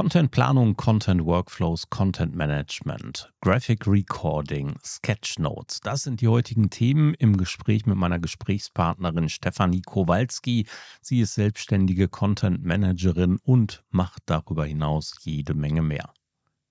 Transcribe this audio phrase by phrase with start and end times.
[0.00, 5.80] Contentplanung, Content Workflows, Content Management, Graphic Recording, Sketchnotes.
[5.82, 10.66] Das sind die heutigen Themen im Gespräch mit meiner Gesprächspartnerin Stefanie Kowalski.
[11.02, 16.14] Sie ist selbstständige Content Managerin und macht darüber hinaus jede Menge mehr.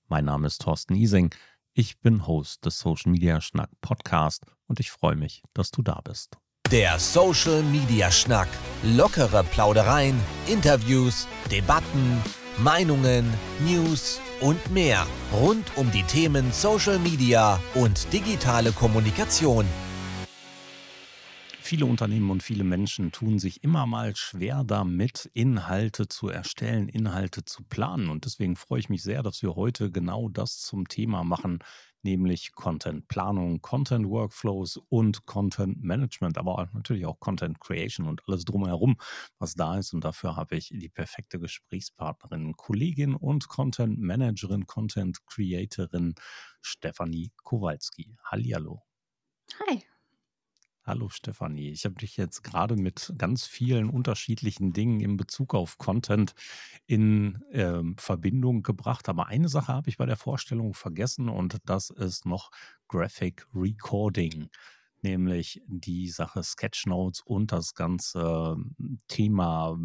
[0.08, 1.30] Mein Name ist Thorsten Ising.
[1.76, 6.02] Ich bin Host des Social Media Schnack Podcast und ich freue mich, dass du da
[6.04, 6.36] bist.
[6.72, 8.48] Der Social Media Schnack.
[8.82, 12.24] Lockere Plaudereien, Interviews, Debatten
[12.64, 13.26] Meinungen,
[13.66, 19.66] News und mehr rund um die Themen Social Media und digitale Kommunikation.
[21.62, 27.46] Viele Unternehmen und viele Menschen tun sich immer mal schwer damit, Inhalte zu erstellen, Inhalte
[27.46, 28.10] zu planen.
[28.10, 31.60] Und deswegen freue ich mich sehr, dass wir heute genau das zum Thema machen,
[32.04, 38.98] nämlich Content-Planung, Content-Workflows und Content-Management, aber natürlich auch Content-Creation und alles drumherum,
[39.38, 39.94] was da ist.
[39.94, 46.16] Und dafür habe ich die perfekte Gesprächspartnerin, Kollegin und Content-Managerin, Content-Creatorin
[46.62, 48.16] Stefanie Kowalski.
[48.24, 48.84] Hallihallo.
[49.68, 49.84] Hi.
[50.90, 55.78] Hallo Stefanie, ich habe dich jetzt gerade mit ganz vielen unterschiedlichen Dingen in Bezug auf
[55.78, 56.34] Content
[56.88, 59.08] in ähm, Verbindung gebracht.
[59.08, 62.50] Aber eine Sache habe ich bei der Vorstellung vergessen und das ist noch
[62.88, 64.50] Graphic Recording
[65.04, 69.78] nämlich die Sache Sketchnotes und das ganze hm, Thema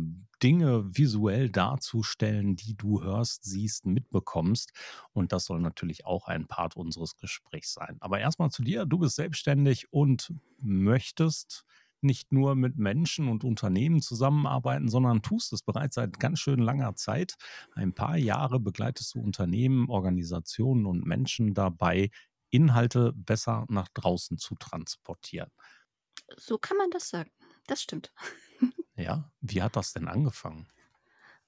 [0.43, 4.73] Dinge visuell darzustellen, die du hörst, siehst, mitbekommst.
[5.13, 7.97] Und das soll natürlich auch ein Part unseres Gesprächs sein.
[8.01, 8.85] Aber erstmal zu dir.
[8.87, 11.65] Du bist selbstständig und möchtest
[12.05, 16.95] nicht nur mit Menschen und Unternehmen zusammenarbeiten, sondern tust es bereits seit ganz schön langer
[16.95, 17.35] Zeit.
[17.73, 22.11] Ein paar Jahre begleitest du Unternehmen, Organisationen und Menschen dabei,
[22.55, 25.51] Inhalte besser nach draußen zu transportieren.
[26.37, 27.31] So kann man das sagen.
[27.67, 28.13] Das stimmt.
[28.97, 30.69] Ja, wie hat das denn angefangen?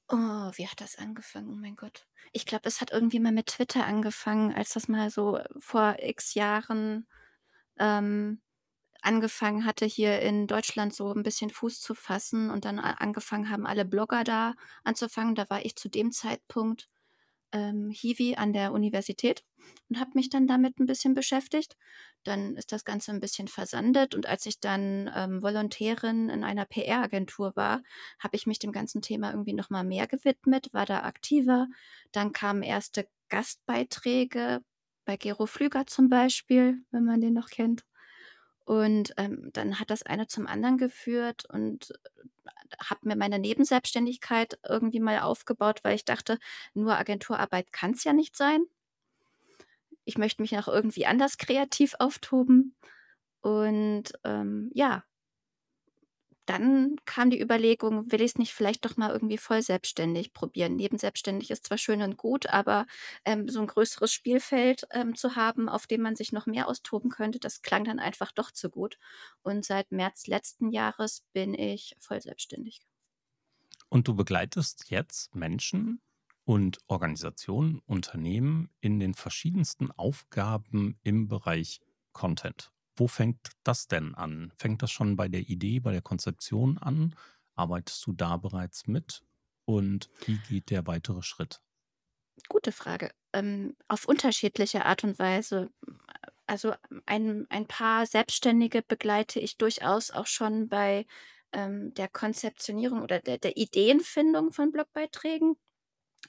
[0.09, 0.17] Oh,
[0.55, 1.51] wie hat das angefangen?
[1.51, 2.07] Oh mein Gott.
[2.33, 6.35] Ich glaube, es hat irgendwie mal mit Twitter angefangen, als das mal so vor x
[6.35, 7.09] Jahren
[7.79, 8.41] ähm,
[9.03, 13.67] angefangen hatte, hier in Deutschland so ein bisschen Fuß zu fassen und dann angefangen haben,
[13.67, 14.55] alle Blogger da
[14.85, 15.35] anzufangen.
[15.37, 16.89] Da war ich zu dem Zeitpunkt
[17.53, 19.45] ähm, Hiwi an der Universität
[19.89, 21.77] und habe mich dann damit ein bisschen beschäftigt.
[22.25, 26.65] Dann ist das Ganze ein bisschen versandet und als ich dann ähm, Volontärin in einer
[26.65, 27.83] PR-Agentur war,
[28.19, 31.69] habe ich mich dem ganzen Thema irgendwie noch mal mehr gewidmet, war da aktiver.
[32.13, 34.61] Dann kamen erste Gastbeiträge
[35.05, 37.85] bei Gero Flüger zum Beispiel, wenn man den noch kennt.
[38.67, 41.93] Und ähm, dann hat das eine zum anderen geführt und
[42.81, 46.41] habe mir meine Nebenselbstständigkeit irgendwie mal aufgebaut, weil ich dachte,
[46.75, 48.65] nur Agenturarbeit kann es ja nicht sein.
[50.05, 52.75] Ich möchte mich auch irgendwie anders kreativ auftoben.
[53.41, 55.05] Und ähm, ja,
[56.47, 60.77] dann kam die Überlegung, will ich es nicht vielleicht doch mal irgendwie voll selbstständig probieren.
[60.77, 62.87] Nebenselbstständig ist zwar schön und gut, aber
[63.25, 67.11] ähm, so ein größeres Spielfeld ähm, zu haben, auf dem man sich noch mehr austoben
[67.11, 68.99] könnte, das klang dann einfach doch zu gut.
[69.43, 72.81] Und seit März letzten Jahres bin ich voll selbstständig.
[73.89, 76.01] Und du begleitest jetzt Menschen
[76.45, 81.81] und Organisationen, Unternehmen in den verschiedensten Aufgaben im Bereich
[82.13, 82.73] Content.
[82.97, 84.53] Wo fängt das denn an?
[84.57, 87.15] Fängt das schon bei der Idee, bei der Konzeption an?
[87.55, 89.23] Arbeitest du da bereits mit?
[89.65, 91.61] Und wie geht der weitere Schritt?
[92.49, 93.11] Gute Frage.
[93.33, 95.71] Ähm, auf unterschiedliche Art und Weise.
[96.47, 96.75] Also
[97.07, 101.07] ein, ein paar Selbstständige begleite ich durchaus auch schon bei
[101.53, 105.57] ähm, der Konzeptionierung oder der, der Ideenfindung von Blogbeiträgen.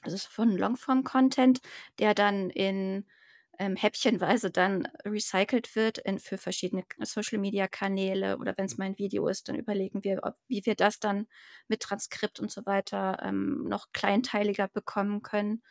[0.02, 1.60] Also von Longform-Content,
[1.98, 3.04] der dann in
[3.58, 9.48] ähm, häppchenweise dann recycelt wird in, für verschiedene Social-Media-Kanäle oder wenn es mein Video ist,
[9.48, 11.26] dann überlegen wir, ob, wie wir das dann
[11.68, 15.62] mit Transkript und so weiter ähm, noch kleinteiliger bekommen können.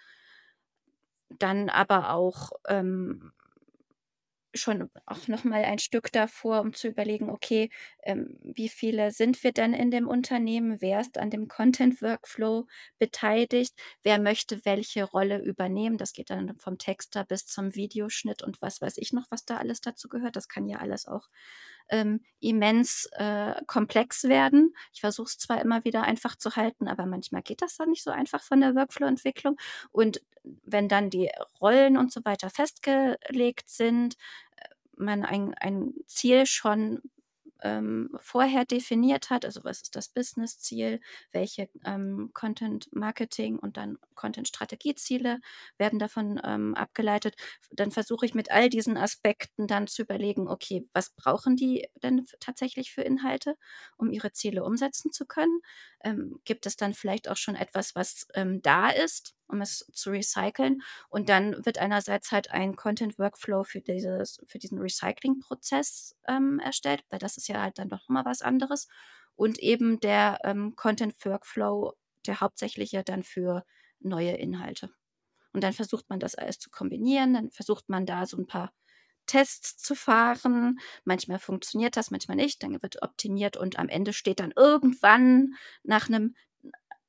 [1.29, 3.33] Dann aber auch ähm,
[4.57, 7.69] schon auch noch mal ein Stück davor, um zu überlegen, okay,
[8.03, 10.77] ähm, wie viele sind wir denn in dem Unternehmen?
[10.81, 12.67] Wer ist an dem Content Workflow
[12.99, 13.73] beteiligt?
[14.03, 15.97] Wer möchte welche Rolle übernehmen?
[15.97, 19.57] Das geht dann vom Texter bis zum Videoschnitt und was weiß ich noch, was da
[19.57, 20.35] alles dazu gehört.
[20.35, 21.27] Das kann ja alles auch
[21.89, 24.73] ähm, immens äh, komplex werden.
[24.93, 28.03] Ich versuche es zwar immer wieder einfach zu halten, aber manchmal geht das dann nicht
[28.03, 29.57] so einfach von der Workflow-Entwicklung.
[29.91, 30.21] Und
[30.63, 31.29] wenn dann die
[31.59, 34.15] Rollen und so weiter festgelegt sind,
[34.57, 37.01] äh, man ein, ein Ziel schon
[37.61, 40.99] ähm, vorher definiert hat, also was ist das Business-Ziel,
[41.31, 45.39] welche ähm, Content-Marketing und dann Content-Strategieziele
[45.77, 47.35] werden davon ähm, abgeleitet,
[47.71, 52.25] dann versuche ich mit all diesen Aspekten dann zu überlegen, okay, was brauchen die denn
[52.39, 53.55] tatsächlich für Inhalte,
[53.97, 55.61] um ihre Ziele umsetzen zu können?
[56.03, 59.36] Ähm, gibt es dann vielleicht auch schon etwas, was ähm, da ist?
[59.47, 60.81] Um es zu recyceln.
[61.09, 67.37] Und dann wird einerseits halt ein Content-Workflow für, für diesen Recycling-Prozess ähm, erstellt, weil das
[67.37, 68.87] ist ja halt dann doch mal was anderes.
[69.35, 71.93] Und eben der ähm, Content-Workflow,
[72.25, 73.65] der hauptsächliche dann für
[73.99, 74.89] neue Inhalte.
[75.53, 78.71] Und dann versucht man das alles zu kombinieren, dann versucht man da so ein paar
[79.27, 80.79] Tests zu fahren.
[81.03, 82.63] Manchmal funktioniert das, manchmal nicht.
[82.63, 85.53] Dann wird optimiert und am Ende steht dann irgendwann
[85.83, 86.35] nach einem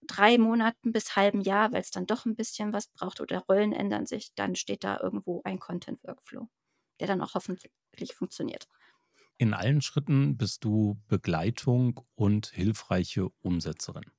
[0.08, 3.72] drei Monaten bis halben Jahr, weil es dann doch ein bisschen was braucht oder Rollen
[3.72, 6.48] ändern sich, dann steht da irgendwo ein Content-Workflow,
[7.00, 8.66] der dann auch hoffentlich funktioniert.
[9.36, 14.10] In allen Schritten bist du Begleitung und hilfreiche Umsetzerin.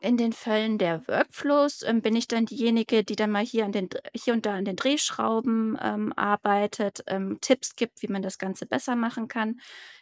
[0.00, 3.72] In den Fällen der Workflows ähm, bin ich dann diejenige, die dann mal hier, an
[3.72, 8.38] den, hier und da an den Drehschrauben ähm, arbeitet, ähm, Tipps gibt, wie man das
[8.38, 9.58] Ganze besser machen kann.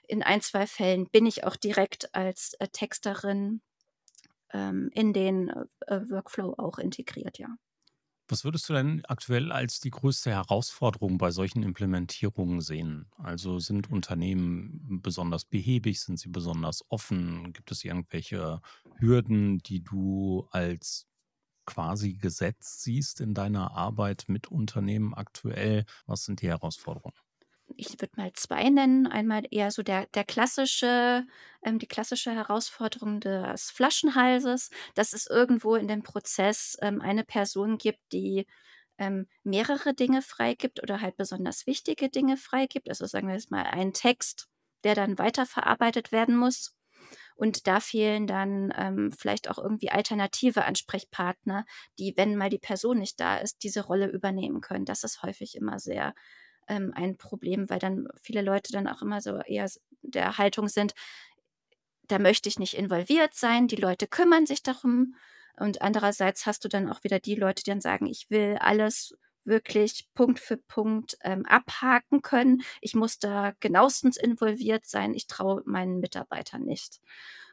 [0.08, 3.62] In ein, zwei Fällen bin ich auch direkt als äh, Texterin
[4.54, 7.56] ähm, in den äh, Workflow auch integriert, ja.
[8.28, 13.10] Was würdest du denn aktuell als die größte Herausforderung bei solchen Implementierungen sehen?
[13.18, 16.00] Also sind Unternehmen besonders behäbig?
[16.00, 17.52] Sind sie besonders offen?
[17.52, 18.60] Gibt es irgendwelche
[18.98, 21.06] Hürden, die du als
[21.66, 25.86] quasi Gesetz siehst in deiner Arbeit mit Unternehmen aktuell?
[26.06, 27.14] Was sind die Herausforderungen?
[27.76, 29.06] Ich würde mal zwei nennen.
[29.06, 31.26] Einmal eher so der, der klassische,
[31.62, 37.78] ähm, die klassische Herausforderung des Flaschenhalses, dass es irgendwo in dem Prozess ähm, eine Person
[37.78, 38.46] gibt, die
[38.98, 42.88] ähm, mehrere Dinge freigibt oder halt besonders wichtige Dinge freigibt.
[42.88, 44.48] Also sagen wir jetzt mal einen Text,
[44.84, 46.74] der dann weiterverarbeitet werden muss.
[47.36, 51.66] Und da fehlen dann ähm, vielleicht auch irgendwie alternative Ansprechpartner,
[51.98, 54.84] die, wenn mal die Person nicht da ist, diese Rolle übernehmen können.
[54.84, 56.14] Das ist häufig immer sehr
[56.68, 59.68] ähm, ein Problem, weil dann viele Leute dann auch immer so eher
[60.02, 60.94] der Haltung sind,
[62.08, 65.14] da möchte ich nicht involviert sein, die Leute kümmern sich darum.
[65.56, 69.16] Und andererseits hast du dann auch wieder die Leute, die dann sagen, ich will alles
[69.44, 72.62] wirklich Punkt für Punkt ähm, abhaken können.
[72.80, 75.14] Ich muss da genauestens involviert sein.
[75.14, 77.00] Ich traue meinen Mitarbeitern nicht.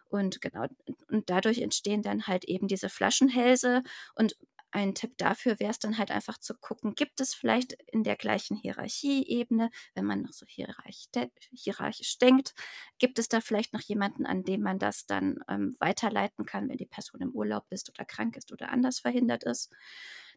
[0.10, 0.66] Und genau,
[1.10, 3.84] und dadurch entstehen dann halt eben diese Flaschenhälse.
[4.16, 4.36] Und
[4.72, 8.16] ein Tipp dafür wäre es dann halt einfach zu gucken, gibt es vielleicht in der
[8.16, 12.54] gleichen Hierarchieebene, wenn man noch so hierarchisch denkt,
[12.98, 16.78] gibt es da vielleicht noch jemanden, an dem man das dann ähm, weiterleiten kann, wenn
[16.78, 19.72] die Person im Urlaub ist oder krank ist oder anders verhindert ist.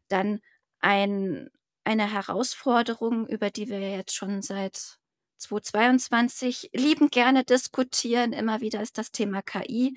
[0.09, 0.41] Dann
[0.81, 1.51] ein,
[1.85, 4.99] eine Herausforderung, über die wir jetzt schon seit
[5.39, 9.97] 2022 liebend gerne diskutieren, immer wieder ist das Thema KI.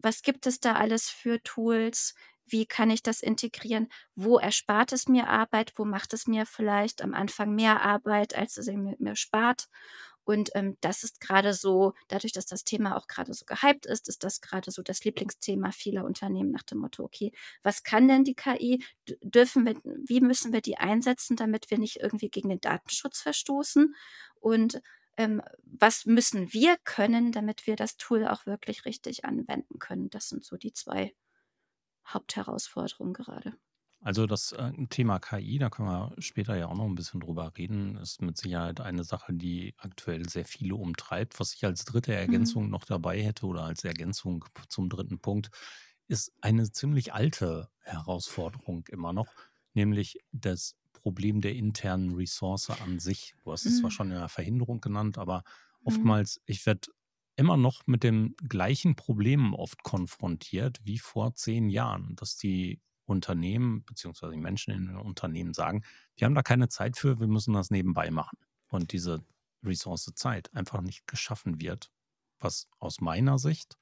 [0.00, 2.14] Was gibt es da alles für Tools?
[2.50, 3.88] Wie kann ich das integrieren?
[4.14, 5.72] Wo erspart es mir Arbeit?
[5.76, 9.68] Wo macht es mir vielleicht am Anfang mehr Arbeit, als es mir, mir spart?
[10.28, 14.08] Und ähm, das ist gerade so, dadurch, dass das Thema auch gerade so gehypt ist,
[14.08, 18.24] ist das gerade so das Lieblingsthema vieler Unternehmen nach dem Motto, okay, was kann denn
[18.24, 18.84] die KI?
[19.22, 23.94] Dürfen wir, wie müssen wir die einsetzen, damit wir nicht irgendwie gegen den Datenschutz verstoßen?
[24.34, 24.82] Und
[25.16, 30.10] ähm, was müssen wir können, damit wir das Tool auch wirklich richtig anwenden können?
[30.10, 31.14] Das sind so die zwei
[32.12, 33.54] Hauptherausforderung gerade.
[34.00, 37.52] Also das äh, Thema KI, da können wir später ja auch noch ein bisschen drüber
[37.58, 41.40] reden, ist mit Sicherheit eine Sache, die aktuell sehr viele umtreibt.
[41.40, 42.18] Was ich als dritte mhm.
[42.18, 42.70] Ergänzung mhm.
[42.70, 45.50] noch dabei hätte oder als Ergänzung zum dritten Punkt,
[46.06, 49.28] ist eine ziemlich alte Herausforderung immer noch,
[49.74, 53.34] nämlich das Problem der internen Ressource an sich.
[53.44, 53.80] Du hast es mhm.
[53.80, 55.86] zwar schon in der Verhinderung genannt, aber mhm.
[55.86, 56.88] oftmals, ich werde
[57.38, 63.84] immer noch mit dem gleichen Problem oft konfrontiert wie vor zehn Jahren, dass die Unternehmen
[63.84, 64.32] bzw.
[64.32, 65.84] die Menschen in den Unternehmen sagen,
[66.16, 68.38] wir haben da keine Zeit für, wir müssen das nebenbei machen.
[68.68, 69.24] Und diese
[69.62, 71.92] Ressource Zeit einfach nicht geschaffen wird,
[72.40, 73.78] was aus meiner Sicht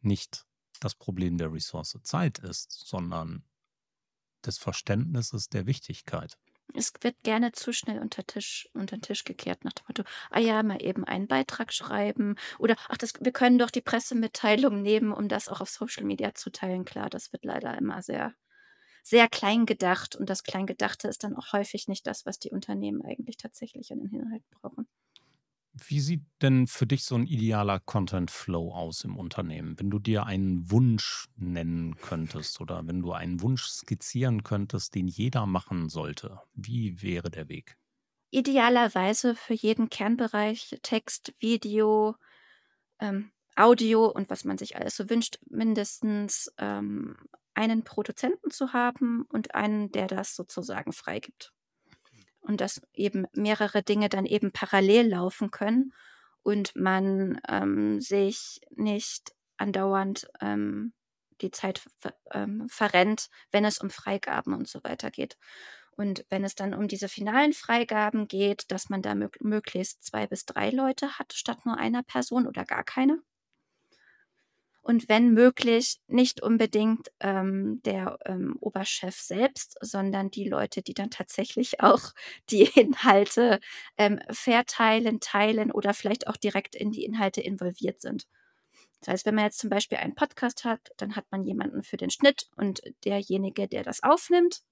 [0.00, 0.46] nicht
[0.80, 3.42] das Problem der Ressource Zeit ist, sondern
[4.46, 6.38] des Verständnisses der Wichtigkeit.
[6.74, 10.40] Es wird gerne zu schnell unter Tisch unter den Tisch gekehrt nach dem Motto: „Ah
[10.40, 15.12] ja, mal eben einen Beitrag schreiben“ oder: „Ach, das wir können doch die Pressemitteilung nehmen,
[15.12, 18.34] um das auch auf Social Media zu teilen.“ Klar, das wird leider immer sehr
[19.04, 23.02] sehr klein gedacht und das Kleingedachte ist dann auch häufig nicht das, was die Unternehmen
[23.04, 24.88] eigentlich tatsächlich an den Inhalten brauchen.
[25.86, 29.78] Wie sieht denn für dich so ein idealer Content Flow aus im Unternehmen?
[29.78, 35.08] Wenn du dir einen Wunsch nennen könntest oder wenn du einen Wunsch skizzieren könntest, den
[35.08, 37.76] jeder machen sollte, wie wäre der Weg?
[38.30, 42.16] Idealerweise für jeden Kernbereich Text, Video,
[42.98, 47.16] ähm, Audio und was man sich alles so wünscht, mindestens ähm,
[47.54, 51.52] einen Produzenten zu haben und einen, der das sozusagen freigibt
[52.40, 55.92] und dass eben mehrere Dinge dann eben parallel laufen können
[56.42, 60.92] und man ähm, sich nicht andauernd ähm,
[61.40, 61.82] die Zeit
[62.32, 65.36] ähm, verrennt, wenn es um Freigaben und so weiter geht.
[65.90, 70.26] Und wenn es dann um diese finalen Freigaben geht, dass man da mög möglichst zwei
[70.26, 73.20] bis drei Leute hat statt nur einer Person oder gar keine.
[74.88, 81.10] Und wenn möglich, nicht unbedingt ähm, der ähm, Oberchef selbst, sondern die Leute, die dann
[81.10, 82.14] tatsächlich auch
[82.50, 83.60] die Inhalte
[83.98, 88.26] ähm, verteilen, teilen oder vielleicht auch direkt in die Inhalte involviert sind.
[89.00, 91.98] Das heißt, wenn man jetzt zum Beispiel einen Podcast hat, dann hat man jemanden für
[91.98, 94.62] den Schnitt und derjenige, der das aufnimmt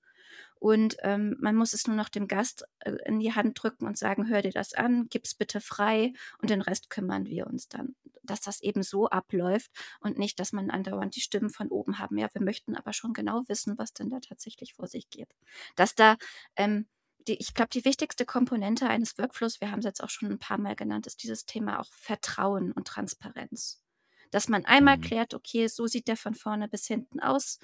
[0.58, 3.98] und ähm, man muss es nur noch dem Gast äh, in die Hand drücken und
[3.98, 7.94] sagen, hör dir das an, gib's bitte frei und den Rest kümmern wir uns dann.
[8.26, 12.18] Dass das eben so abläuft und nicht, dass man andauernd die Stimmen von oben haben.
[12.18, 15.34] Ja, wir möchten aber schon genau wissen, was denn da tatsächlich vor sich geht.
[15.76, 16.16] Dass da
[16.56, 16.86] ähm,
[17.28, 20.38] die, ich glaube, die wichtigste Komponente eines Workflows, wir haben es jetzt auch schon ein
[20.38, 23.82] paar Mal genannt, ist dieses Thema auch Vertrauen und Transparenz.
[24.30, 25.02] Dass man einmal mhm.
[25.02, 27.58] klärt, okay, so sieht der von vorne bis hinten aus.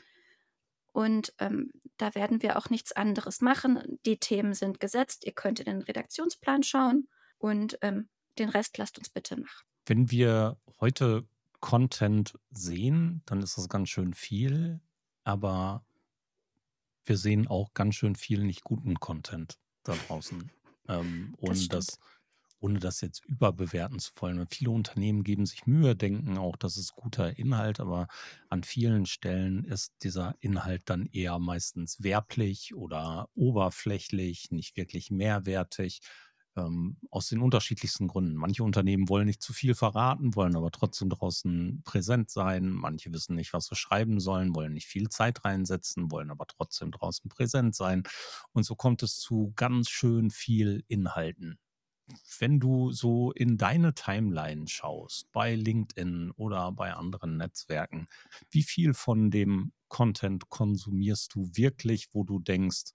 [0.92, 3.98] Und ähm, da werden wir auch nichts anderes machen.
[4.04, 5.24] Die Themen sind gesetzt.
[5.24, 9.66] Ihr könnt in den Redaktionsplan schauen und ähm, den Rest lasst uns bitte machen.
[9.86, 11.26] Wenn wir heute
[11.60, 14.80] Content sehen, dann ist das ganz schön viel,
[15.24, 15.84] aber
[17.04, 20.50] wir sehen auch ganz schön viel nicht guten Content da draußen.
[20.88, 21.98] Ähm, ohne das, das
[22.62, 24.46] ohne das jetzt überbewerten zu wollen.
[24.48, 28.06] Viele Unternehmen geben sich Mühe, denken auch, das ist guter Inhalt, aber
[28.48, 36.00] an vielen Stellen ist dieser Inhalt dann eher meistens werblich oder oberflächlich, nicht wirklich mehrwertig.
[36.54, 38.34] Ähm, aus den unterschiedlichsten Gründen.
[38.34, 42.68] Manche Unternehmen wollen nicht zu viel verraten, wollen aber trotzdem draußen präsent sein.
[42.70, 46.90] Manche wissen nicht, was sie schreiben sollen, wollen nicht viel Zeit reinsetzen, wollen aber trotzdem
[46.90, 48.02] draußen präsent sein.
[48.52, 51.58] Und so kommt es zu ganz schön viel Inhalten,
[52.38, 58.06] wenn du so in deine Timeline schaust, bei LinkedIn oder bei anderen Netzwerken,
[58.50, 62.92] wie viel von dem Content konsumierst du wirklich, wo du denkst,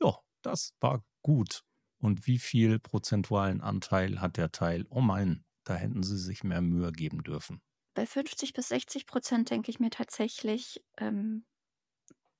[0.00, 1.64] ja, das war gut?
[2.04, 6.60] Und wie viel prozentualen Anteil hat der Teil, oh mein, da hätten sie sich mehr
[6.60, 7.62] Mühe geben dürfen?
[7.94, 11.44] Bei 50 bis 60 Prozent denke ich mir tatsächlich, ähm,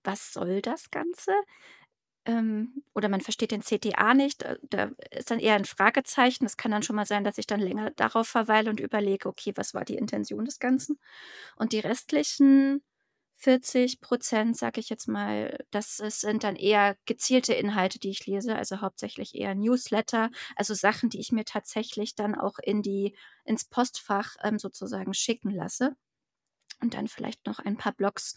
[0.04, 1.32] was soll das Ganze?
[2.26, 6.46] Ähm, oder man versteht den CTA nicht, äh, da ist dann eher ein Fragezeichen.
[6.46, 9.52] Es kann dann schon mal sein, dass ich dann länger darauf verweile und überlege: „Okay,
[9.56, 10.98] was war die Intention des Ganzen?“
[11.56, 12.82] Und die restlichen
[13.36, 18.80] 40% sage ich jetzt mal, das sind dann eher gezielte Inhalte, die ich lese, also
[18.80, 24.36] hauptsächlich eher Newsletter, also Sachen, die ich mir tatsächlich dann auch in die ins Postfach,
[24.42, 25.96] ähm, sozusagen schicken lasse.
[26.82, 28.36] Und dann vielleicht noch ein paar Blogs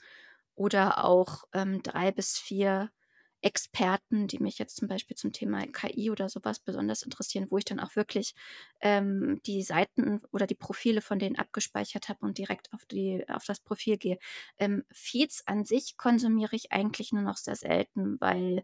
[0.56, 2.92] oder auch, ähm, 3 bis 4
[3.42, 7.66] Experten, die mich jetzt zum Beispiel zum Thema KI oder sowas besonders interessieren, wo ich
[7.66, 8.34] dann auch wirklich
[8.82, 13.46] ähm, die Seiten oder die Profile von denen abgespeichert habe und direkt auf, die, auf
[13.46, 14.18] das Profil gehe.
[14.58, 18.64] Ähm, Feeds an sich konsumiere ich eigentlich nur noch sehr selten, weil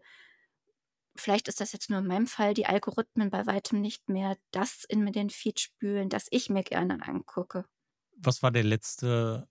[1.16, 4.84] vielleicht ist das jetzt nur in meinem Fall, die Algorithmen bei weitem nicht mehr das
[4.84, 7.64] in den Feed spülen, das ich mir gerne angucke.
[8.16, 9.48] Was war der letzte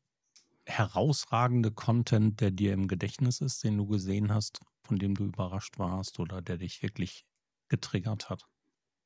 [0.65, 5.79] herausragende Content, der dir im Gedächtnis ist, den du gesehen hast, von dem du überrascht
[5.79, 7.25] warst oder der dich wirklich
[7.69, 8.45] getriggert hat?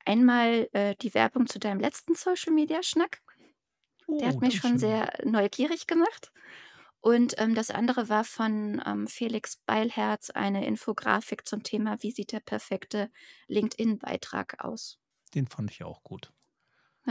[0.06, 3.22] Einmal äh, die Werbung zu deinem letzten Social Media Schnack.
[4.08, 4.80] Der hat oh, mich schon schön.
[4.80, 6.32] sehr neugierig gemacht.
[7.02, 12.32] Und ähm, das andere war von ähm, Felix Beilherz eine Infografik zum Thema, wie sieht
[12.32, 13.12] der perfekte
[13.48, 14.98] LinkedIn-Beitrag aus.
[15.34, 16.34] Den fand ich auch gut.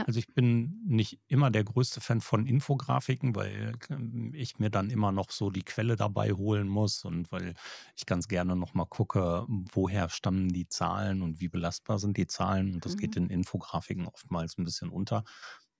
[0.05, 4.89] Also ich bin nicht immer der größte Fan von Infografiken, weil ähm, ich mir dann
[4.89, 7.53] immer noch so die Quelle dabei holen muss und weil
[7.95, 12.75] ich ganz gerne nochmal gucke, woher stammen die Zahlen und wie belastbar sind die Zahlen.
[12.75, 12.99] Und das mhm.
[12.99, 15.23] geht in Infografiken oftmals ein bisschen unter.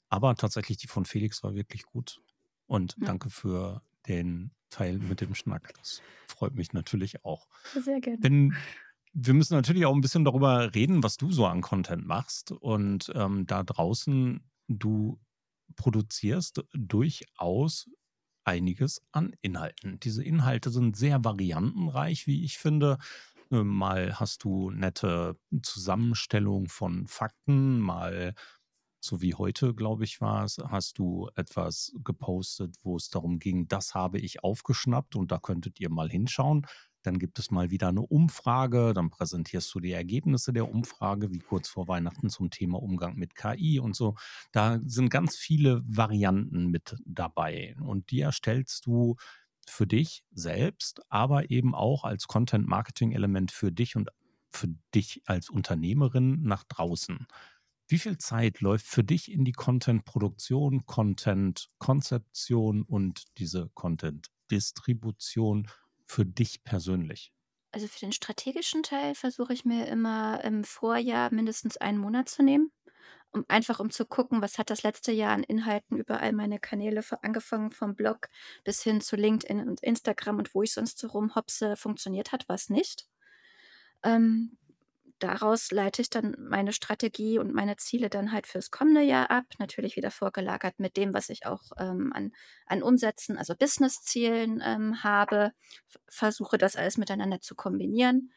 [0.09, 2.21] Aber tatsächlich die von Felix war wirklich gut.
[2.65, 3.07] Und ja.
[3.07, 5.73] danke für den Teil mit dem Schnack.
[5.77, 7.47] Das freut mich natürlich auch.
[7.73, 8.19] Sehr gerne.
[8.21, 8.55] Wenn
[9.13, 12.51] wir müssen natürlich auch ein bisschen darüber reden, was du so an Content machst.
[12.51, 15.19] Und ähm, da draußen, du
[15.75, 17.89] produzierst durchaus
[18.43, 19.99] einiges an Inhalten.
[19.99, 22.97] Diese Inhalte sind sehr variantenreich, wie ich finde.
[23.51, 28.33] Äh, mal hast du nette Zusammenstellung von Fakten, mal
[28.99, 33.67] so wie heute, glaube ich, war es, hast du etwas gepostet, wo es darum ging,
[33.67, 36.65] das habe ich aufgeschnappt und da könntet ihr mal hinschauen.
[37.07, 41.39] Dann gibt es mal wieder eine Umfrage, dann präsentierst du die Ergebnisse der Umfrage, wie
[41.39, 44.15] kurz vor Weihnachten zum Thema Umgang mit KI und so.
[44.51, 49.15] Da sind ganz viele Varianten mit dabei und die erstellst du
[49.65, 54.09] für dich selbst, aber eben auch als Content-Marketing-Element für dich und
[54.51, 57.25] für dich als Unternehmerin nach draußen.
[57.87, 65.69] Wie viel Zeit läuft für dich in die Content-Produktion, Content-Konzeption und diese Content Distribution
[66.07, 67.31] für dich persönlich?
[67.71, 72.41] Also für den strategischen Teil versuche ich mir immer im Vorjahr mindestens einen Monat zu
[72.41, 72.71] nehmen,
[73.31, 76.59] um einfach um zu gucken, was hat das letzte Jahr an Inhalten über all meine
[76.59, 78.29] Kanäle, angefangen vom Blog
[78.63, 82.69] bis hin zu LinkedIn und Instagram und wo ich sonst so rumhopse, funktioniert hat, was
[82.69, 83.05] nicht.
[84.03, 84.57] Ähm,
[85.19, 89.45] daraus leite ich dann meine Strategie und meine Ziele dann halt fürs kommende Jahr ab,
[89.59, 92.31] natürlich wieder vorgelagert mit dem, was ich auch, ähm, an
[92.65, 95.51] an Umsätzen, also Businesszielen, ähm, habe,
[96.09, 98.31] versuche das alles miteinander zu kombinieren.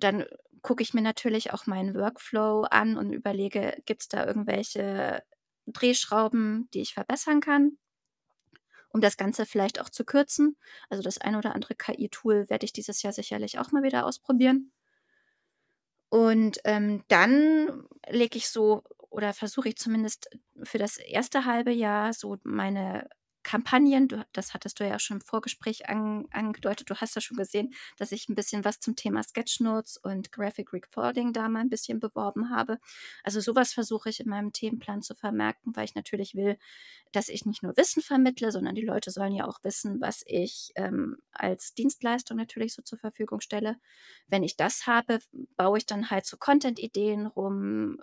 [0.00, 0.24] Dann
[0.62, 5.22] gucke ich mir natürlich auch meinen Workflow an und überlege, gibt's da irgendwelche
[5.66, 7.78] Drehschrauben, die ich verbessern kann,
[8.88, 10.56] um das Ganze vielleicht auch zu kürzen.
[10.88, 14.72] Also, das ein oder andere KI-Tool werde ich dieses Jahr sicherlich auch mal wieder ausprobieren.
[16.14, 20.28] Und, ähm, dann lege ich so oder versuche ich zumindest
[20.62, 23.08] für das erste halbe Jahr so meine
[23.44, 26.90] Kampagnen du das hattest du ja schon im Vorgespräch an angedeutet.
[26.90, 30.72] Du hast ja schon gesehen, dass ich 'n bisschen was zum Thema Sketchnotes und Graphic
[30.72, 32.78] Recording da mal 'n bisschen beworben habe.
[33.22, 36.56] Also, so was versuche ich in meinem Themenplan zu vermerken, weil ich natürlich will,
[37.12, 40.72] dass ich nicht nur Wissen vermittle, sondern die Leute sollen ja auch wissen, was ich,
[40.76, 43.76] ähm, als Dienstleistung natürlich so zur Verfügung stelle.
[44.28, 45.20] Wenn ich das habe,
[45.56, 48.00] baue ich dann halt so Content-Ideen rum,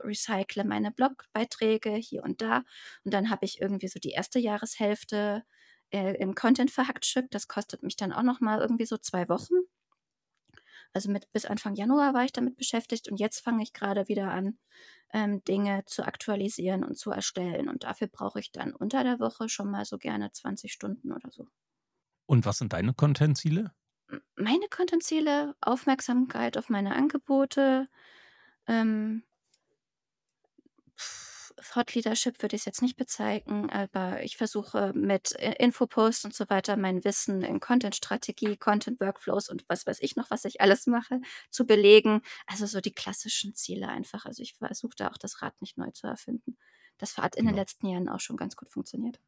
[0.00, 2.64] recycle meine Blogbeiträge hier und da.
[3.04, 5.44] Und dann habe ich irgendwie so die erste Jahreshälfte,
[5.90, 7.34] äh, im Content verhackstückt.
[7.34, 9.54] Das kostet mich dann auch noch mal irgendwie so 2 Wochen.
[10.94, 14.30] Also, mit bis Anfang Januar war ich damit beschäftigt und jetzt fange ich grade wieder
[14.30, 14.58] an,
[15.12, 17.68] ähm, Dinge zu aktualisieren und zu erstellen.
[17.68, 21.30] Und dafür brauche ich dann unter der Woche schon mal so gerne 20 Stunden oder
[21.30, 21.48] so.
[22.26, 23.72] Und was sind deine Content-Ziele?
[24.36, 27.88] Meine Content-Ziele, Aufmerksamkeit auf meine Angebote,
[28.66, 29.24] ähm
[31.56, 36.48] Thought Leadership würde ich's jetzt nicht bezeichnen, aber ich versuche mit I Infoposts und so
[36.50, 41.20] weiter mein Wissen in Content-Strategie, Content-Workflows und was weiß ich noch, was ich alles mache,
[41.50, 42.22] zu belegen.
[42.46, 44.26] Also, so die klassischen Ziele einfach.
[44.26, 46.56] Also, ich versuche da auch das Rad nicht neu zu erfinden.
[46.98, 47.56] Das hat in den Genau.
[47.56, 49.20] letzten Jahren auch schon ganz gut funktioniert.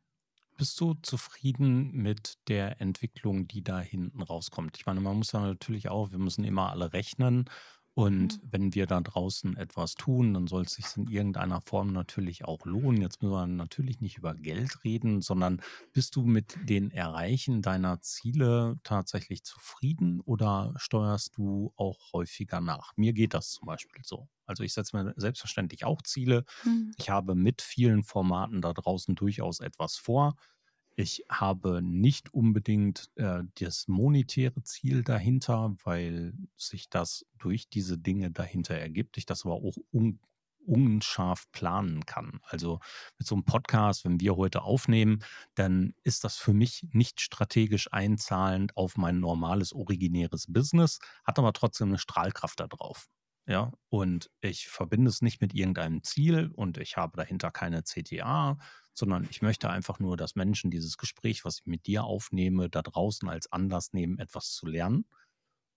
[0.59, 4.77] Bist du zufrieden mit der Entwicklung, die da hinten rauskommt?
[4.79, 7.51] Ich meine, man muss ja natürlich auch wir müssen immer alle rechnen.
[7.99, 8.41] Und Mhm.
[8.43, 13.01] wenn wir da draußen etwas tun, dann soll's sich in irgendeiner Form natürlich auch lohnen.
[13.01, 15.63] Jetzt müssen wir natürlich nicht über Geld reden, sondern
[15.95, 22.93] bist du mit den Erreichen deiner Ziele tatsächlich zufrieden oder steuerst du auch häufiger nach?
[22.97, 24.29] Mir geht das zum Beispiel so.
[24.45, 26.45] Also, ich setze mir selbstverständlich auch Ziele.
[26.65, 26.97] Mhm.
[26.99, 30.35] Ich habe mit vielen Formaten da draußen durchaus etwas vor.
[30.99, 38.31] Ich habe nicht unbedingt, äh, das monetäre Ziel dahinter, weil sich das durch diese Dinge
[38.31, 40.19] dahinter ergibt, ich das aber auch un
[40.65, 42.41] unscharf planen kann.
[42.43, 42.81] Also,
[43.19, 45.23] mit so 'nem Podcast, wenn wir heute aufnehmen,
[45.55, 51.53] dann ist das für mich nicht strategisch einzahlend auf mein normales originäres Business, hat aber
[51.53, 53.07] trotzdem 'ne Strahlkraft da drauf,
[53.47, 53.71] ja?
[53.91, 58.59] Und ich verbinde es nicht mit irgendeinem Ziel und ich habe dahinter keine CTA,
[58.99, 62.83] sondern ich möchte einfach nur, dass Menschen dieses Gespräch, was ich mit dir aufnehme, da
[62.83, 65.05] draußen als Anlass nehmen, etwas zu lernen.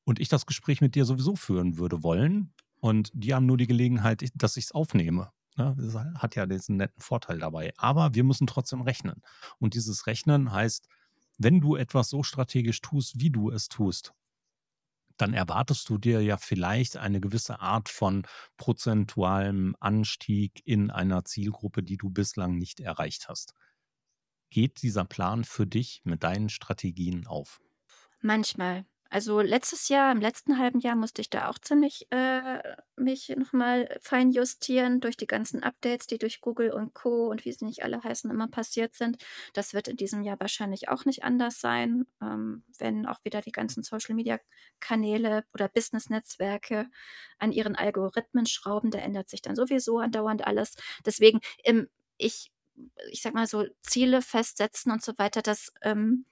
[0.06, 2.54] Und ich das Gespräch mit dir sowieso führen würde wollen.
[2.80, 5.76] Und die haben nur die Gelegenheit, ich dass ich's aufnehme, ne?
[5.78, 7.74] Das hat ja diesen netten Vorteil dabei.
[7.78, 9.22] Aber wir müssen trotzdem rechnen.
[9.60, 10.88] Und dieses Rechnen heißt,
[11.38, 14.14] wenn du etwas so strategisch tust, wie du es tust
[15.22, 18.24] dann erwartest du dir ja vielleicht eine gewisse Art von
[18.58, 23.54] prozentualem Anstieg in einer Zielgruppe, die du bislang nicht erreicht hast.
[24.52, 27.62] Geht dieser Plan für dich mit deinen Strategien auf?
[28.22, 28.86] Manchmal.
[29.12, 32.62] Also, letztes Jahr im letzten halben Jahr musste ich da auch ziemlich, äh,
[32.96, 37.28] mich noch mal feinjustieren durch die ganzen Updates, die durch Google und Co.
[37.30, 39.18] und wie sie nicht alle heißen, immer passiert sind.
[39.54, 43.52] Das wird in diesem Jahr wahrscheinlich auch nicht anders sein, ähm, wenn auch wieder die
[43.52, 46.88] ganzen Social-Media-Kanäle oder Business-Netzwerke
[47.40, 48.92] an ihren Algorithmen schrauben.
[48.92, 50.76] Da ändert sich dann sowieso andauernd alles.
[51.06, 52.52] Deswegen, ähm, ich
[53.12, 56.26] ich sage mal so, Ziele festsetzen und so weiter, das, ähm,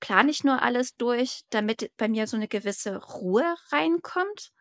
[0.00, 4.52] plane ich nur alles durch, damit bei mir so 'ne gewisse Ruhe reinkommt.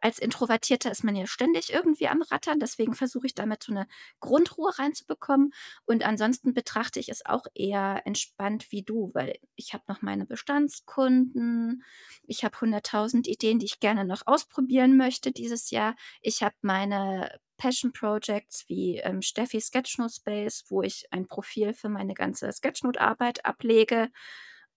[0.00, 3.86] Als Introvertierter ist man ja ständig irgendwie am Rattern, deswegen versuche ich damit so 'ne
[4.20, 5.52] Grundruhe reinzubekommen.
[5.86, 10.26] Und ansonsten betrachte ich es auch eher entspannt wie du, weil ich habe noch meine
[10.26, 11.84] Bestandskunden.
[12.24, 15.96] Ich habe 100.000 Ideen, die ich gerne noch ausprobieren möchte dieses Jahr.
[16.22, 22.14] Ich habe meine Passion-Projects wie, ähm, Steffi's Sketchnote Space, wo ich ein Profil für meine
[22.14, 24.10] ganze Sketchnote-Arbeit ablege.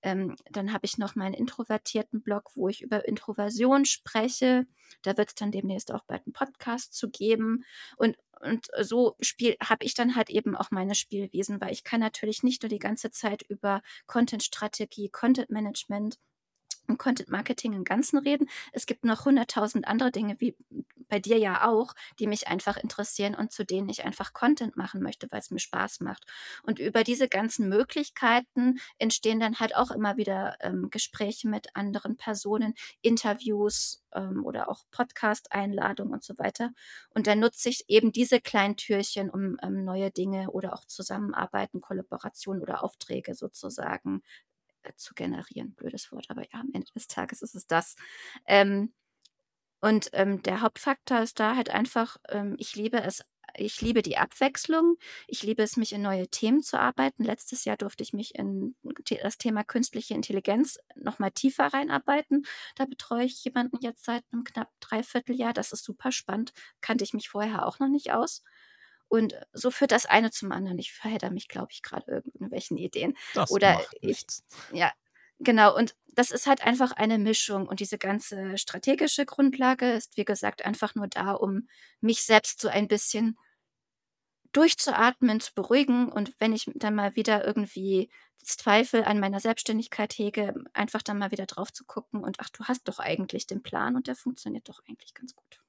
[0.03, 4.65] Ähm, dann habe ich noch meinen introvertierten Blog, wo ich über Introversion spreche.
[5.03, 7.63] Da wird es dann demnächst auch bald einen Podcast zu geben.
[7.97, 9.15] Und, und so
[9.61, 12.79] habe ich dann halt eben auch meine Spielwiesen, weil ich kann natürlich nicht nur die
[12.79, 16.17] ganze Zeit über Content-Strategie, Content-Management
[16.87, 18.49] und Content Marketing im Ganzen reden.
[18.71, 20.55] Es gibt noch hunderttausend andere Dinge, wie
[21.07, 25.01] bei dir ja auch, die mich einfach interessieren und zu denen ich einfach Content machen
[25.01, 26.25] möchte, weil es mir Spaß macht.
[26.63, 32.15] Und über diese ganzen Möglichkeiten entstehen dann halt auch immer wieder ähm, Gespräche mit anderen
[32.17, 36.71] Personen, Interviews ähm, oder auch Podcast-Einladungen und so weiter.
[37.13, 41.81] Und dann nutze ich eben diese kleinen Türchen, um ähm, neue Dinge oder auch Zusammenarbeiten,
[41.81, 44.21] Kollaborationen oder Aufträge sozusagen
[44.95, 45.73] zu generieren.
[45.75, 47.95] Blödes Wort, aber ja, am Ende des Tages ist es das.
[48.47, 48.93] Ähm,
[49.81, 53.23] und ähm, der Hauptfaktor ist da halt einfach, ähm, ich liebe es,
[53.57, 54.97] ich liebe die Abwechslung.
[55.27, 57.23] Ich liebe es, mich in neue Themen zu arbeiten.
[57.23, 58.75] Letztes Jahr durfte ich mich in
[59.21, 62.45] das Thema künstliche Intelligenz nochmal tiefer reinarbeiten.
[62.75, 65.53] Da betreue ich jemanden jetzt seit einem knapp Dreivierteljahr.
[65.53, 66.53] Das ist super spannend.
[66.81, 68.43] Kannte ich mich vorher auch noch nicht aus.
[69.11, 70.79] Und so führt das eine zum anderen.
[70.79, 73.17] Ich verhedder mich, glaube ich, gerade irgendwelchen Ideen.
[73.33, 74.45] Das Oder macht ich, nichts.
[74.71, 74.89] ja,
[75.39, 75.75] genau.
[75.75, 77.67] Und das ist halt einfach eine Mischung.
[77.67, 81.67] Und diese ganze strategische Grundlage ist, wie gesagt, einfach nur da, um
[81.99, 83.37] mich selbst so ein bisschen
[84.53, 86.09] durchzuatmen, zu beruhigen.
[86.09, 88.09] Und wenn ich dann mal wieder irgendwie
[88.41, 92.63] Zweifel an meiner Selbstständigkeit hege, einfach dann mal wieder drauf zu gucken und ach, du
[92.63, 95.60] hast doch eigentlich den Plan und der funktioniert doch eigentlich ganz gut.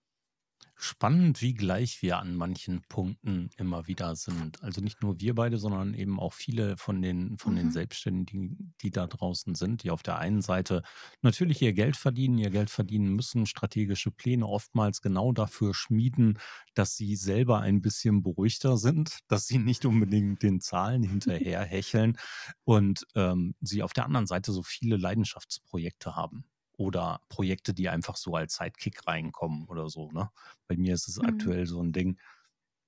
[0.92, 4.62] Spannend, wie gleich wir an manchen Punkten immer wieder sind.
[4.62, 7.70] Also nicht nur wir beide, sondern eben auch viele von den, von den Mhm.
[7.70, 10.82] Selbstständigen, die da draußen sind, die auf der einen Seite
[11.22, 16.38] natürlich ihr Geld verdienen, ihr Geld verdienen müssen, strategische Pläne oftmals genau dafür schmieden,
[16.74, 22.18] dass sie selber ein bisschen beruhigter sind, dass sie nicht unbedingt den Zahlen hinterherhecheln
[22.64, 26.44] und ähm, sie auf der anderen Seite so viele Leidenschaftsprojekte haben
[26.76, 30.10] oder Projekte, die einfach so als Sidekick reinkommen oder so.
[30.12, 30.30] Ne?
[30.68, 31.22] Bei mir ist es Mhm.
[31.22, 32.18] aktuell so ein Ding.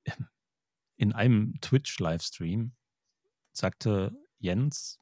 [0.06, 0.28] ähm,
[0.96, 2.72] In einem Twitch-Livestream
[3.52, 5.00] sagte Jens,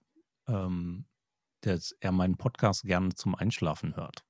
[0.48, 1.06] ähm,
[1.62, 4.24] dass er meinen Podcast gerne zum Einschlafen hört.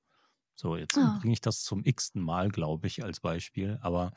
[0.56, 1.18] So, jetzt Oh.
[1.18, 4.12] bringe ich das zum x-ten Mal, glaube ich, als Beispiel, aber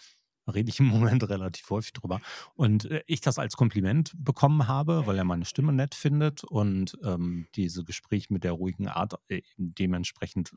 [0.47, 2.21] rede ich im Moment relativ häufig drüber.
[2.55, 6.97] Und äh, ich das als Kompliment bekommen habe, weil er meine Stimme nett findet und
[7.03, 10.51] ähm, diese Gespräche mit der ruhigen Art äh, dementsprechend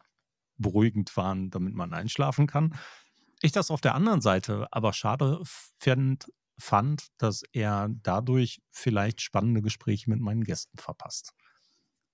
[0.57, 2.75] beruhigend waren, damit man einschlafen kann.
[3.41, 6.27] Ich das auf der anderen Seite aber schade fand,
[6.59, 11.33] fand, dass er dadurch vielleicht spannende Gespräche mit meinen Gästen verpasst.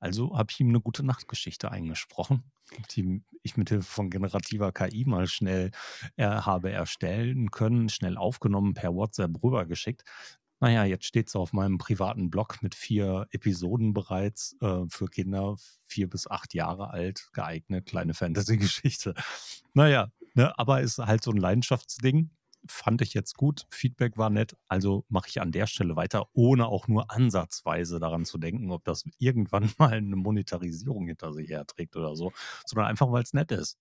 [0.05, 2.45] Also habe ich ihm eine gute Nachtgeschichte eingesprochen,
[2.91, 5.71] die ich mit Hilfe von generativer KI mal schnell
[6.17, 10.05] äh, habe erstellen können, schnell aufgenommen, per WhatsApp rübergeschickt.
[10.61, 15.57] Naja, jetzt steht es auf meinem privaten Blog mit vier Episoden bereits äh, für Kinder
[15.87, 19.15] vier bis acht Jahre alt geeignet, kleine Fantasy-Geschichte.
[19.73, 22.31] Naja, ne, aber ist halt so ein Leidenschaftsding.
[22.67, 26.67] Fand ich jetzt gut, Feedback war nett, also mache ich an der Stelle weiter, ohne
[26.67, 31.97] auch nur ansatzweise daran zu denken, ob das irgendwann mal eine Monetarisierung hinter sich herträgt
[31.97, 32.33] oder so,
[32.67, 33.79] sondern einfach, weil es nett ist.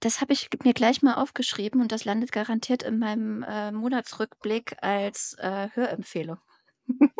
[0.00, 4.76] Das habe ich mir gleich mal aufgeschrieben und das landet garantiert in meinem äh, Monatsrückblick
[4.82, 6.38] als äh, Hörempfehlung.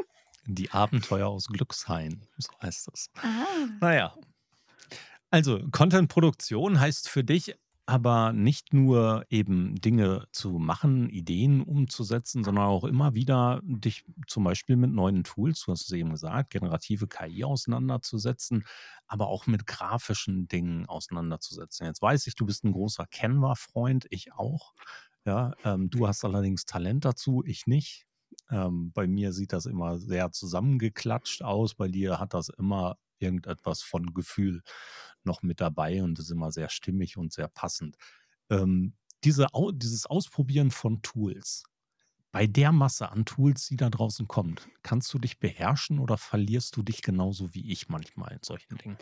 [0.47, 3.11] Die Abenteuer aus Glückshain, so heißt das.
[3.23, 3.47] Ah.
[3.81, 4.17] Naja.
[5.31, 7.55] Also, Content-Produktion heißt für dich
[7.87, 14.45] aber nicht nur eben Dinge zu machen, Ideen umzusetzen, sondern auch immer wieder dich zum
[14.45, 18.65] Beispiel mit neuen Tools, du hast es eben gesagt, generative KI auseinanderzusetzen,
[19.07, 21.87] aber auch mit grafischen Dingen auseinanderzusetzen.
[21.87, 24.73] Jetzt weiß ich, du bist ein großer Canva-Freund, ich auch.
[25.25, 28.07] Ja, ähm, du hast allerdings Talent dazu, ich nicht.
[28.51, 33.83] Ähm, bei mir sieht das immer sehr zusammengeklatscht aus, bei dir hat das immer irgendetwas
[33.83, 34.63] von Gefühl
[35.25, 37.97] noch mit dabei und ist immer sehr stimmig und sehr passend.
[38.51, 41.65] Ähm, diese, dieses Ausprobieren von Tools,
[42.33, 46.77] bei der Masse an Tools, die da draußen kommt, kannst du dich beherrschen oder verlierst
[46.77, 48.99] du dich genauso wie ich manchmal in solchen Dingen?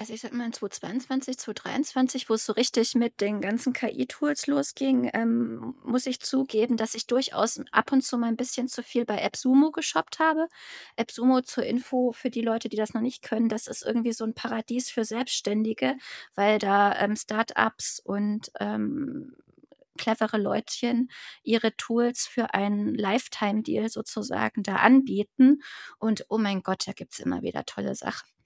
[0.00, 4.46] Also ich sag mal in 2022, 2023, wo es so richtig mit den ganzen KI-Tools
[4.46, 8.82] losging, ähm, muss ich zugeben, dass ich durchaus ab und zu mal ein bisschen zu
[8.82, 10.48] viel bei AppSumo geshoppt habe.
[10.96, 14.24] AppSumo zur Info für die Leute, die das noch nicht können, das ist irgendwie so
[14.24, 15.96] ein Paradies für Selbstständige,
[16.34, 19.36] weil da ähm, Startups und ähm,
[19.98, 21.10] clevere Leutchen
[21.42, 25.60] ihre Tools für einen Lifetime-Deal sozusagen da anbieten.
[25.98, 28.39] Und oh mein Gott, da gibt's immer wieder tolle Sachen.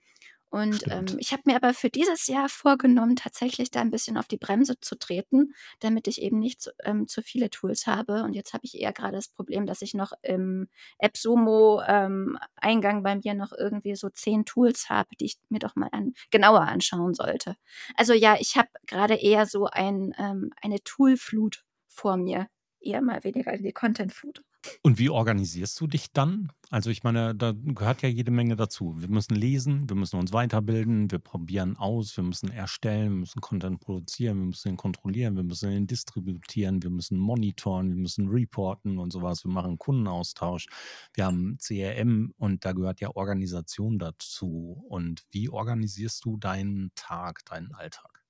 [0.55, 4.29] Und, ähm, ich habe mir aber für dieses Jahr vorgenommen, tatsächlich da 'n bisschen auf
[4.29, 8.23] die Bremse zu treten, damit ich eben nicht zu ähm, zu viele Tools habe.
[8.23, 10.69] Und jetzt habe ich eher grade das Problem, dass ich noch im
[11.01, 15.75] AppSumo, ähm, Eingang bei mir noch irgendwie so 10 Tools habe, die ich mir doch
[15.77, 17.57] mal an genauer anschauen sollte.
[17.97, 22.49] Also ja, ich habe grade eher so ein ähm, eine Tool-Flut vor mir,
[22.81, 24.43] eher mal weniger die Content-Flut.
[24.83, 26.51] Und wie organisierst du dich dann?
[26.71, 28.95] Also, ich meine, da gehört ja jede Menge dazu.
[28.99, 33.41] Wir müssen lesen, wir müssen uns weiterbilden, wir probieren aus, wir müssen erstellen, wir müssen
[33.41, 38.29] Content produzieren, wir müssen ihn kontrollieren, wir müssen ihn distributieren, wir müssen monitoren, wir müssen
[38.29, 39.45] reporten und so was.
[39.45, 40.67] Wir machen Kundenaustausch.
[41.13, 44.85] Wir haben CRM und da gehört ja Organisation dazu.
[44.89, 48.25] Und wie organisierst du deinen Tag, deinen Alltag?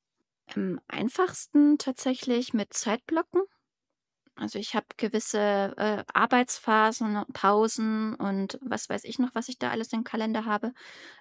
[0.54, 3.42] Am einfachsten tatsächlich mit Zeitblöcken.
[4.36, 5.38] Also, ich habe gewisse,
[5.76, 10.72] äh, Arbeitsphasen, Pausen und was weiß ich noch, was ich da alles im Kalender habe,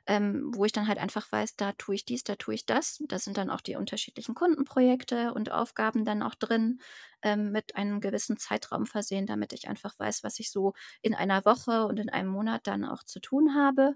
[0.07, 3.03] ähm, wo ich dann halt einfach weiß, da tue ich dies, da tue ich das.
[3.09, 6.81] Da sind dann auch die unterschiedlichen Kundenprojekte und Aufgaben dann auch drin,
[7.23, 11.45] ähm, mit einem gewissen Zeitraum versehen, damit ich einfach weiß, was ich so in einer
[11.45, 13.95] Woche und in einem Monat dann auch zu tun habe.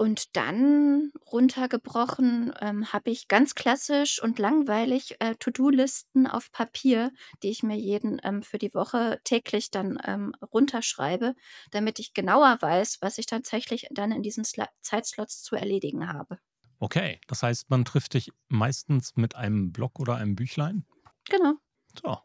[0.00, 7.10] Und dann runtergebrochen, ähm, habe ich ganz klassisch und langweilig, äh, To-do-Listen auf Papier,
[7.42, 11.34] die ich mir jeden ähm, für die Woche täglich dann, ähm, runterschreibe,
[11.72, 16.38] damit ich genauer weiß, was ich tatsächlich dann in diesen Sla Zeitslots zu erledigen habe.
[16.78, 20.86] Okay, das heißt, man trifft dich meistens mit einem Block oder einem Büchlein?
[21.30, 21.58] Genau.
[22.02, 22.18] So.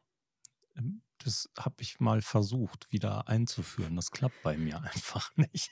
[1.24, 3.96] Das habe ich mal versucht, wieder einzuführen.
[3.96, 5.72] Das klappt bei mir einfach nicht.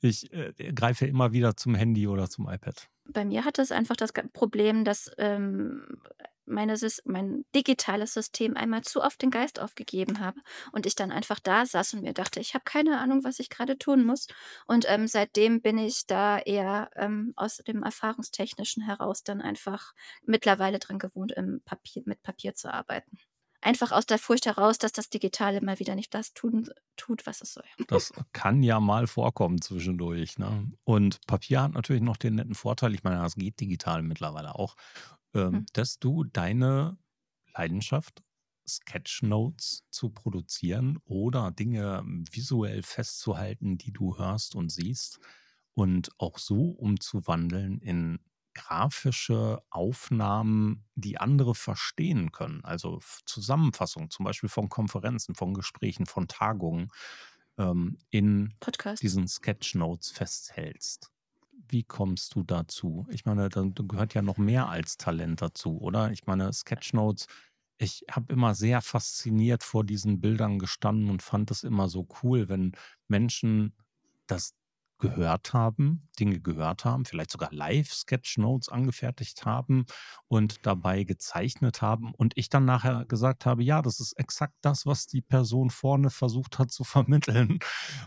[0.00, 2.88] Ich, äh, greife immer wieder zum Handy oder zum iPad.
[3.12, 6.00] Bei mir hat es einfach das Problem, dass, ähm,
[6.46, 10.40] meine mein digitales System einmal zu oft den Geist aufgegeben habe
[10.72, 13.50] und ich dann einfach da saß und mir dachte: „Ich habe keine Ahnung, was ich
[13.50, 14.26] grade tun muss.“
[14.66, 19.92] Und, ähm, seitdem bin ich da eher, ähm, aus dem Erfahrungstechnischen heraus dann einfach
[20.24, 21.32] mittlerweile dran gewohnt,
[21.64, 23.18] Papier mit Papier zu arbeiten.
[23.62, 27.40] Einfach aus der Furcht heraus, dass das Digitale mal wieder nicht das tun tut, was
[27.42, 27.64] es soll.
[27.88, 30.70] Das kann ja mal vorkommen zwischendurch, ne?
[30.84, 34.76] Und Papier hat natürlich noch den netten Vorteil, ich meine, das geht digital mittlerweile auch,
[35.52, 35.58] Hm.
[35.58, 36.98] ähm, dass du deine
[37.54, 38.22] Leidenschaft,
[38.68, 45.18] Sketchnotes zu produzieren oder Dinge visuell festzuhalten, die du hörst und siehst
[45.74, 48.20] und auch so umzuwandeln in
[48.54, 52.64] grafische Aufnahmen, die andere verstehen können.
[52.64, 56.88] Also Zusammenfassungen, zum Beispiel von Konferenzen, von Gesprächen, von Tagungen,
[57.58, 59.02] ähm, in Podcasts.
[59.02, 61.10] diesen Sketchnotes festhältst.
[61.68, 63.06] Wie kommst du dazu?
[63.10, 66.10] Ich meine, da gehört ja noch mehr als Talent dazu, oder?
[66.12, 67.26] Ich meine, Sketchnotes
[67.82, 72.48] ich habe immer sehr fasziniert vor diesen Bildern gestanden und fand das immer so cool,
[72.50, 72.72] wenn
[73.08, 73.74] Menschen
[74.26, 74.54] das
[75.00, 79.86] gehört haben Dinge gehört haben, vielleicht sogar live Sketchnotes angefertigt haben
[80.28, 84.86] und dabei gezeichnet haben und ich dann nachher gesagt habe: „Ja, das ist exakt das,
[84.86, 87.58] was die Person vorne versucht hat zu vermitteln.“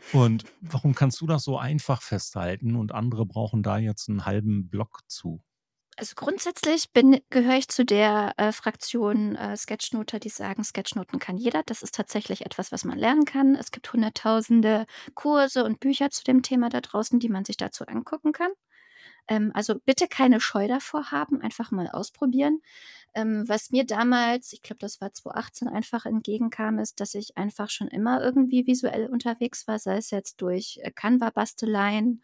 [0.09, 4.69] Und warum kannst du das so einfach festhalten und andere brauchen da jetzt 'n halben
[4.69, 5.43] Block zu?
[5.97, 11.37] Also, grundsätzlich bin gehöre ich zu der, äh, Fraktion, äh, Sketchnoter, die sagen, Sketchnoten kann
[11.37, 11.61] jeder.
[11.65, 13.55] Das ist tatsächlich etwas, was man lernen kann.
[13.55, 17.85] Es gibt Hunderttausende Kurse und Bücher zu dem Thema da draußen, die man sich dazu
[17.85, 18.51] angucken kann.
[19.27, 22.61] Ähm, also, bitte keine Scheu davor haben, einfach mal ausprobieren.
[23.15, 27.69] Ähm, was mir damals, ich glaube, das war 2018, einfach entgegenkam, ist, dass ich einfach
[27.69, 32.23] schon immer irgendwie visuell unterwegs war, sei es jetzt durch, äh, Canva-Basteleien,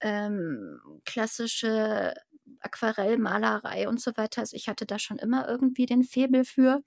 [0.00, 2.14] ähm, klassische
[2.60, 4.40] Aquarellmalerei und so weiter.
[4.42, 6.82] Also, ich hatte da schon immer irgendwie den Faible für.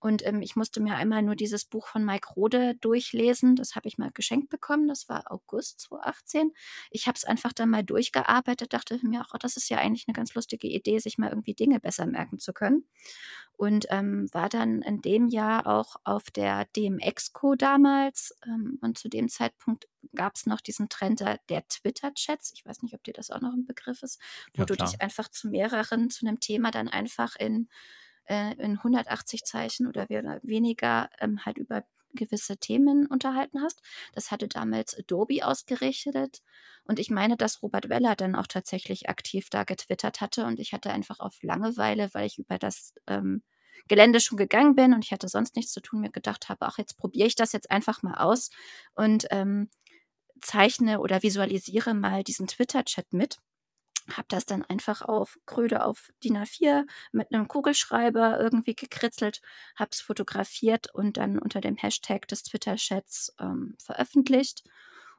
[0.00, 3.56] Und, ähm, ich musste mir einmal nur dieses Buch von Mike Rohde durchlesen.
[3.56, 4.88] Das habe ich mal geschenkt bekommen.
[4.88, 6.52] Das war August 2018.
[6.90, 10.12] Ich habe es einfach dann mal durchgearbeitet, dachte mir: „Ach, das ist ja eigentlich 'ne
[10.14, 12.84] ganz lustige Idee, sich mal irgendwie Dinge besser merken zu können.“
[13.56, 19.08] Und, ähm, war dann in dem Jahr auch auf der DM-Exco damals, ähm, und zu
[19.08, 22.52] dem Zeitpunkt gab's noch diesen Trend der Twitter-Chats.
[22.54, 24.20] Ich weiß nicht, ob dir das auch noch 'n Begriff ist,
[24.56, 27.68] wo Ja, du dich einfach zu mehreren zu 'nem Thema dann einfach in
[28.26, 31.84] äh, in 180 Zeichen oder we oder weniger, ähm, halt über
[32.14, 33.82] gewisse Themen unterhalten hast.
[34.14, 36.42] Das hatte damals Adobe ausgerichtet
[36.84, 40.72] und ich meine, dass Robert Weller dann auch tatsächlich aktiv da getwittert hatte und ich
[40.72, 43.42] hatte einfach auf Langeweile, weil ich über das, ähm,
[43.88, 46.78] Gelände schon gegangen bin und ich hatte sonst nichts zu tun, mir gedacht habe: „Ach,
[46.78, 48.50] jetzt probiere ich das jetzt einfach mal aus
[48.94, 49.68] und, ähm,
[50.40, 53.38] zeichne oder visualisiere mal diesen Twitter-Chat mit.“
[54.12, 59.40] Habe das dann einfach auf Kröde auf DIN A4 mit 'nem Kugelschreiber irgendwie gekritzelt,
[59.76, 64.62] habe es fotografiert und dann unter dem Hashtag des Twitter-Chats, ähm, veröffentlicht.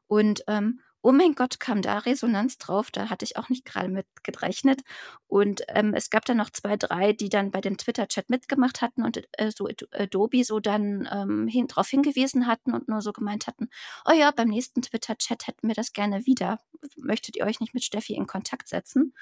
[0.07, 3.87] Und, ähm, Oh mein Gott, kam da Resonanz drauf, da hatte ich auch nicht gerade
[3.87, 4.81] mit gerechnet.
[5.27, 9.03] Und, ähm, es gab dann noch 2, 3, die dann bei dem Twitter-Chat mitgemacht hatten
[9.03, 13.13] und, äh, so Ad Adobe so dann, ähm, hin drauf hingewiesen hatten und nur so
[13.13, 13.69] gemeint hatten:
[14.05, 16.59] „Oh ja, beim nächsten Twitter-Chat hätten wir das gerne wieder.
[16.97, 19.13] Möchtet ihr euch nicht mit Steffi in Kontakt setzen?“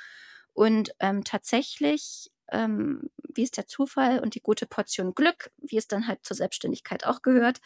[0.53, 5.87] Und, ähm, tatsächlich, ähm, wie es der Zufall und die gute Portion Glück, wie es
[5.87, 7.59] dann halt zur Selbstständigkeit auch gehört,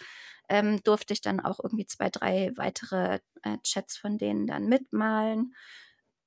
[0.49, 5.53] ähm, durfte ich dann auch irgendwie 2, 3 weitere, äh, Chats von denen dann mitmalen.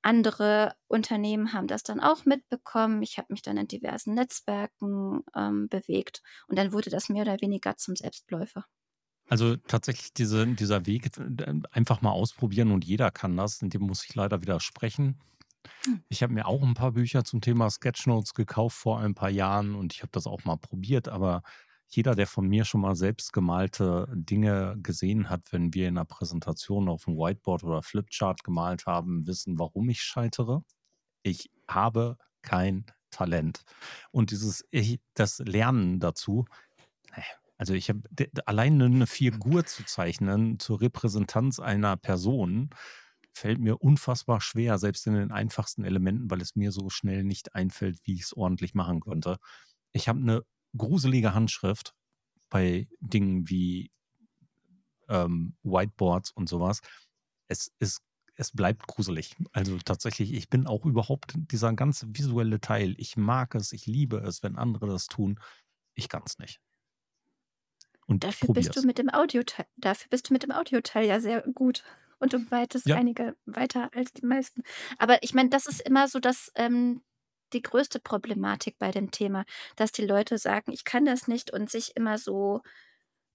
[0.01, 3.01] Andere Unternehmen haben das dann auch mitbekommen.
[3.03, 7.39] Ich habe mich dann in diversen Netzwerken, ähm, bewegt und dann wurde das mehr oder
[7.41, 8.65] weniger zum Selbstläufer.
[9.29, 13.83] Also tatsächlich diese dieser Weg, d einfach mal ausprobieren und jeder kann das, in dem
[13.83, 15.17] muss ich leider widersprechen.
[15.85, 16.03] Hm.
[16.09, 19.75] Ich habe mir auch ein paar Bücher zum Thema Sketchnotes gekauft vor ein paar Jahren
[19.75, 21.43] und ich habe das auch mal probiert, aber
[21.95, 26.05] jeder, der von mir schon mal selbst gemalte Dinge gesehen hat, wenn wir in 'ner
[26.05, 30.63] Präsentation auf auf'm Whiteboard oder Flipchart gemalt haben, wissen, warum ich scheitere.
[31.23, 33.63] Ich habe kein Talent.
[34.11, 36.45] Und dieses ich das Lernen dazu,
[37.59, 38.01] also ich habe
[38.47, 42.71] allein 'ne 'ne Figur zu zeichnen zur Repräsentanz einer Person
[43.33, 47.55] fällt mir unfassbar schwer, selbst in den einfachsten Elementen, weil es mir so schnell nicht
[47.55, 49.37] einfällt, wie ich's ordentlich machen könnte.
[49.93, 50.43] Ich habe 'ne
[50.77, 51.93] gruselige Handschrift
[52.49, 53.91] bei Dingen wie,
[55.09, 56.79] ähm, Whiteboards und so was.
[57.47, 58.01] Es ist
[58.35, 59.35] es bleibt gruselig.
[59.51, 64.17] Also tatsächlich, ich bin auch überhaupt dieser ganze visuelle Teil ich mag es, ich liebe
[64.19, 65.39] es, wenn andere das tun.
[65.95, 66.59] Ich kann's nicht.
[68.07, 68.85] Und Dafür probiere bist du es.
[68.85, 71.83] mit dem Audioteil dafür bist du mit dem Audioteil ja sehr gut
[72.19, 72.95] und um Weites Ja.
[72.95, 74.63] einige weiter als die meisten.
[74.97, 77.01] Aber ich meine, das ist immer so das ähm,
[77.53, 81.69] die größte Problematik bei dem Thema, dass die Leute sagen: „Ich kann das nicht“ und
[81.71, 82.61] sich immer so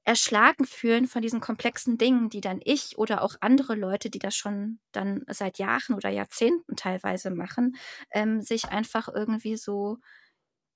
[0.05, 4.35] erschlagen fühlen von diesen komplexen Dingen, die dann ich oder auch andere Leute, die das
[4.37, 7.77] schon dann seit Jahren oder Jahrzehnten teilweise machen,
[8.13, 9.99] ähm, sich einfach irgendwie so,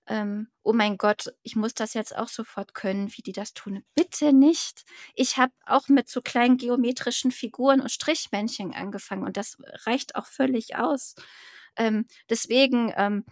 [0.06, 3.84] ähm: „Oh mein Gott, ich muss das jetzt auch sofort können, wie die das tun.“
[3.94, 4.84] Bitte nicht.
[5.14, 10.26] Ich habe auch mit so kleinen geometrischen Figuren und Strichmännchen angefangen und das reicht auch
[10.26, 11.14] völlig aus.
[11.76, 13.24] Ähm, deswegen, ähm,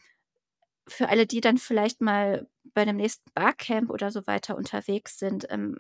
[0.89, 5.47] für alle, die dann vielleicht mal bei dem nächsten Barcamp oder so weiter unterwegs sind,
[5.51, 5.79] ähm,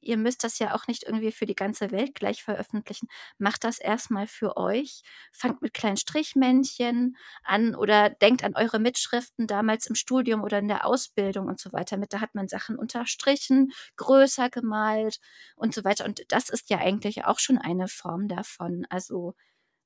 [0.00, 3.08] ihr müsst das ja auch nicht irgendwie für die ganze Welt gleich veröffentlichen.
[3.38, 5.02] Macht das erst mal für euch.
[5.32, 10.68] Fangt mit kleinen Strichmännchen an oder denkt an eure Mitschriften damals im Studium oder in
[10.68, 12.12] der Ausbildung und so weiter mit.
[12.12, 15.18] Da hat man Sachen unterstrichen, größer gemalt
[15.56, 16.04] und so weiter.
[16.04, 18.86] Und das ist ja eigentlich auch schon eine Form davon.
[18.90, 19.34] Also,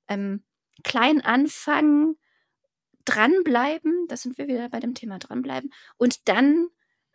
[0.09, 0.45] ähm,
[0.83, 2.17] klein anfangen,
[3.05, 6.69] dranbleiben, da sind wir wieder bei dem Thema dranbleiben und dann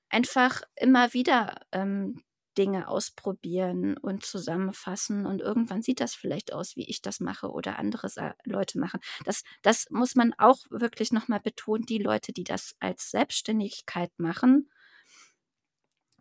[0.10, 2.24] einfach immer wieder, ähm,
[2.58, 7.80] Dinge ausprobieren und zusammenfassen und irgendwann sieht das vielleicht aus, wie ich das mache oder
[7.80, 8.08] andere
[8.46, 9.02] Leute machen.
[9.26, 14.12] Das das muss man auch wirklich noch mal betonen, die Leute, die das als Selbstständigkeit
[14.18, 14.70] machen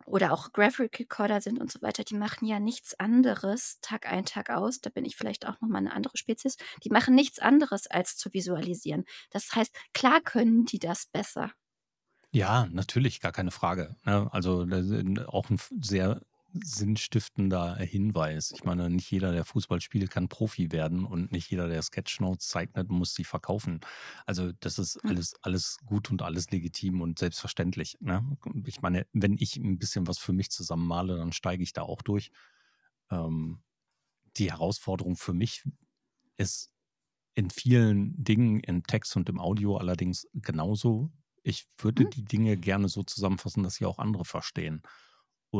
[0.05, 4.25] oder auch Graphic Recorder sind und so weiter, die machen ja nichts anderes Tag ein,
[4.25, 4.81] Tag aus.
[4.81, 6.57] Da bin ich vielleicht auch noch mal 'ne andere Spezies.
[6.83, 9.05] Die machen nichts anderes als zu visualisieren.
[9.31, 11.51] Das heißt, klar können die das besser.
[12.33, 14.27] Ja, natürlich, gar keine Frage, ne?
[14.31, 14.61] Also,
[15.27, 16.21] auch 'n f sehr
[16.63, 18.51] sinnstiftender Hinweis.
[18.51, 22.47] Ich meine, nicht jeder, der Fußball spielt, kann Profi werden und nicht jeder, der Sketchnotes
[22.47, 23.79] zeichnet, muss sie verkaufen.
[24.25, 25.09] Also, das ist Hm.
[25.09, 28.37] alles alles gut und alles legitim und selbstverständlich, ne?
[28.65, 31.83] Ich meine, wenn ich 'n bisschen was für mich zusammen male, dann steige ich da
[31.83, 32.31] auch durch.
[33.11, 33.63] Ähm,
[34.37, 35.63] die Herausforderung für mich
[36.37, 36.71] ist
[37.35, 41.11] in vielen Dingen im Text und im Audio allerdings genauso.
[41.43, 42.11] Ich würde Mhm.
[42.13, 44.83] die Dinge gerne so zusammenfassen, dass sie auch andere verstehen.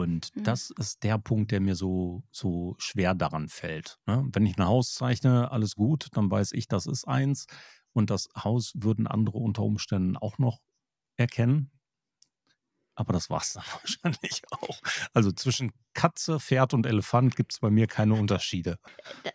[0.03, 0.43] Und Mhm.
[0.43, 4.27] das ist der Punkt, der mir so so schwer daran fällt, ne?
[4.33, 7.47] Wenn ich 'n Haus zeichne, alles gut, dann weiß ich, das ist eins
[7.93, 10.59] und das Haus würden andere unter Umständen auch noch
[11.17, 11.71] erkennen.
[12.95, 14.79] Aber das war's dann wahrscheinlich auch.
[15.13, 18.77] Also, zwischen Katze, Pferd und Elefant gibt's bei mir keine Unterschiede.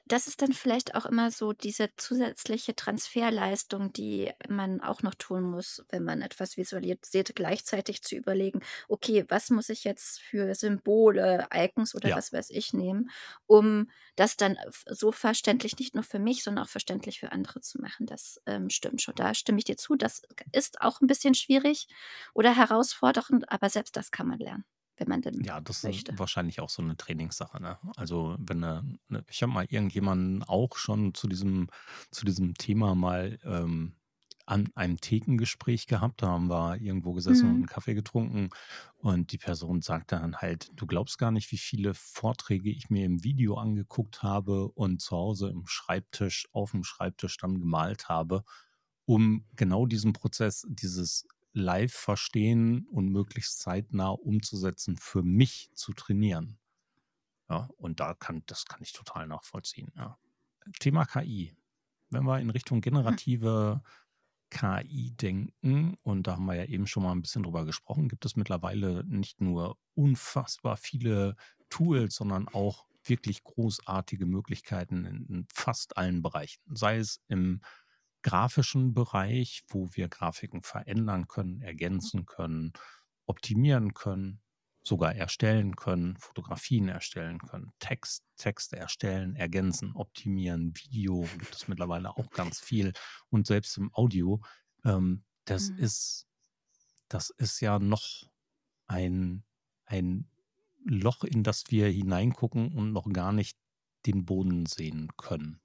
[0.07, 5.43] Das ist dann vielleicht auch immer so diese zusätzliche Transferleistung, die man auch noch tun
[5.45, 11.47] muss, wenn man etwas visualisiert, gleichzeitig zu überlegen: „Okay, was muss ich jetzt für Symbole,
[11.55, 12.17] Icons oder Ja.
[12.17, 13.11] was weiß ich nehmen,
[13.47, 17.81] um das dann so verständlich nicht nur für mich, sondern auch verständlich für andere zu
[17.81, 19.15] machen.“ Das, ähm, stimmt schon.
[19.15, 19.95] Da stimme ich dir zu.
[19.97, 21.87] Das ist auch 'n bisschen schwierig
[22.35, 24.65] oder herausfordernd, aber selbst das kann man lernen,
[25.01, 26.19] wenn man denn Ja, das ist möchte.
[26.19, 27.79] wahrscheinlich auch so 'ne Trainingssache, ne?
[27.97, 31.69] Also, wenn, ne ich habe mal irgendjemanden auch schon zu diesem
[32.11, 33.97] zu diesem Thema mal, ähm,
[34.47, 36.23] an einem Thekengespräch gehabt.
[36.23, 37.63] Da haben wir irgendwo gesessen und Mhm.
[37.63, 38.51] 'n Kaffee getrunken
[38.99, 43.07] und die Person sagte dann halt: „Du glaubst gar nicht, wie viele Vorträge ich mir
[43.07, 48.45] im Video angeguckt habe und zu Hause im Schreibtisch aufm Schreibtisch dann gemalt habe,
[49.07, 56.59] um genau diesen Prozess, dieses Live-Verstehen und möglichst zeitnah umzusetzen, für mich zu trainieren.“
[57.51, 60.19] Ja, und da kann das kann ich total nachvollziehen, ja.
[60.81, 61.55] Thema KI.
[62.11, 63.21] Wenn wir in Richtung Mhm.
[63.21, 63.83] generative
[64.51, 68.25] KI denken, und da haben wir ja eben schon mal 'n bisschen drüber gesprochen, gibt
[68.27, 71.37] es mittlerweile nicht nur unfassbar viele
[71.71, 76.63] Tools, sondern auch wirklich großartige Möglichkeiten in fast allen Bereichen.
[76.77, 77.63] Sei es im
[78.23, 82.73] grafischen Bereich, wo wir Grafiken verändern können, ergänzen können,
[83.27, 84.43] optimieren können,
[84.83, 92.17] sogar erstellen können, Fotografien erstellen können, Text Texte erstellen, ergänzen, optimieren, Video gibt es mittlerweile
[92.17, 92.95] auch ganz viel
[93.29, 94.41] und selbst im Audio.
[94.85, 95.77] Ähm, das Mhm.
[95.77, 96.27] ist
[97.09, 98.25] das ist ja noch
[98.87, 99.45] ein
[99.87, 100.31] ein
[100.85, 103.59] Loch, in das wir hineingucken und noch gar nicht
[104.07, 105.61] den Boden sehen können.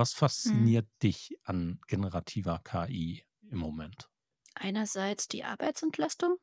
[0.00, 0.70] Was Mhm.
[0.70, 4.08] fasziniert dich an generativer KI im Moment?
[4.54, 6.36] Einerseits die Arbeitsentlastung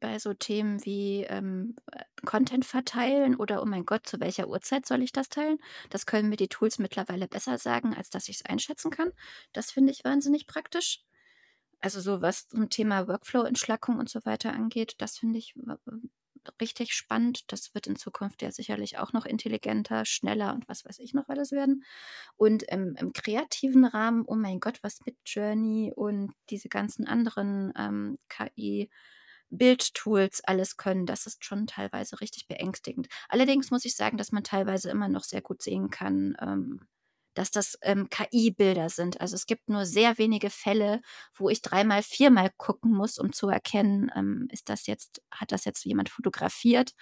[0.00, 4.86] bei so Themen wie, ähm, äh, Content verteilen oder: „Oh mein Gott, zu welcher Uhrzeit
[4.86, 5.58] soll ich das teilen?“
[5.90, 9.12] Das können mir die Tools mittlerweile besser sagen, als dass ich's einschätzen kann.
[9.54, 11.02] Das finde ich wahnsinnig praktisch.
[11.80, 15.54] Also, so was zum Thema Workflow-Entschlackung und so weiter angeht, das finde ich
[16.60, 17.50] richtig spannend.
[17.52, 21.28] Das wird in Zukunft ja sicherlich auch noch intelligenter, schneller und was weiß ich noch
[21.28, 21.84] alles werden.
[22.36, 28.18] Und im im kreativen Rahmen, oh mein Gott, was Midjourney und diese ganzen anderen, ähm,
[28.28, 33.08] KI-Bildtools alles können, das ist schon teilweise richtig beängstigend.
[33.28, 36.86] Allerdings muss ich sagen, dass man teilweise immer noch sehr gut sehen kann, ähm,
[37.34, 39.20] dass das, ähm, KI-Bilder sind.
[39.20, 41.00] Also, es gibt nur sehr wenige Fälle,
[41.34, 45.64] wo ich dreimal, viermal gucken muss, um zu erkennen, ähm, ist das jetzt hat das
[45.64, 46.92] jetzt jemand fotografiert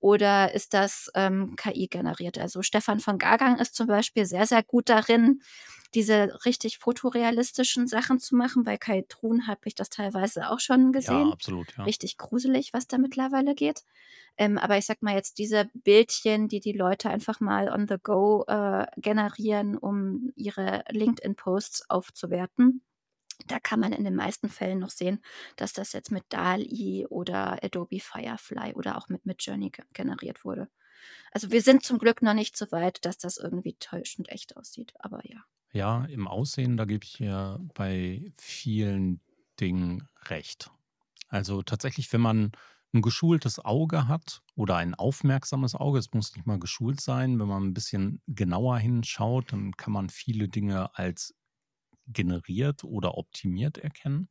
[0.00, 2.38] oder ist das, ähm, KI generiert?
[2.38, 5.40] Also, Stefan von Gaugang ist zum Beispiel sehr, sehr gut darin,
[5.94, 8.64] diese richtig fotorealistischen Sachen zu machen.
[8.64, 11.32] Bei Kai Truhn habe ich das teilweise auch schon Ja, gesehen.
[11.32, 11.86] absolut, ja.
[11.86, 13.84] Richtig gruselig, was da mittlerweile geht.
[14.36, 17.96] Ähm, aber ich sage mal jetzt diese Bildchen, die die Leute einfach mal on the
[18.02, 22.82] go, äh, generieren, um ihre LinkedIn-Posts aufzuwerten.
[23.46, 25.22] Da kann man in den meisten Fällen noch sehen,
[25.56, 30.68] dass das jetzt mit DALL-E oder Adobe Firefly oder auch mit Midjourney ge generiert wurde.
[31.32, 34.94] Also, wir sind zum Glück noch nicht so weit, dass das irgendwie täuschend echt aussieht,
[35.00, 35.44] aber ja.
[35.72, 39.20] Ja, im Aussehen, da gebe ich dir bei vielen
[39.60, 40.70] Dingen recht.
[41.28, 42.52] Also, tatsächlich, wenn man
[42.94, 47.48] 'n geschultes Auge hat oder ein aufmerksames Auge, es muss nicht mal geschult sein, wenn
[47.48, 51.34] man 'n bisschen genauer hinschaut, dann kann man viele Dinge als
[52.08, 54.28] generiert oder optimiert erkennen.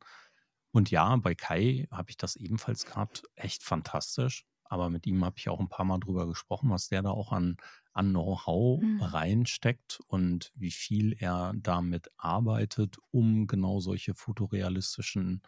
[0.72, 4.46] Und ja, bei Kai habe ich das ebenfalls gehabt, echt fantastisch.
[4.64, 7.56] Aber mit ihm habe ich auch 'n paarmal drüber gesprochen, was der da auch an
[7.92, 8.98] an Know-how Mhm.
[8.98, 15.42] reinsteckt und wie viel er damit arbeitet, um genau solche fotorealistischen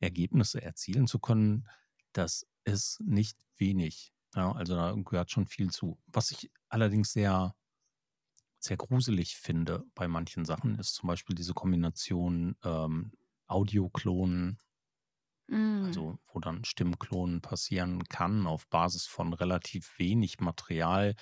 [0.00, 1.68] Ergebnisse erzielen zu können.
[2.12, 4.52] Das ist nicht wenig, ja?
[4.52, 5.98] Also, da gehört schon viel zu.
[6.06, 7.54] Was ich allerdings sehr
[8.58, 13.12] sehr gruselig finde bei manchen Sachen, ist zum Beispiel diese Kombination, ähm,
[13.46, 14.58] Audio-Klonen
[15.48, 15.80] Mhm.
[15.82, 21.14] also, wo dann Stimmklonen passieren kann auf Basis von relativ wenig Material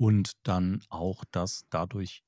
[0.00, 2.24] und dann auch das dadurch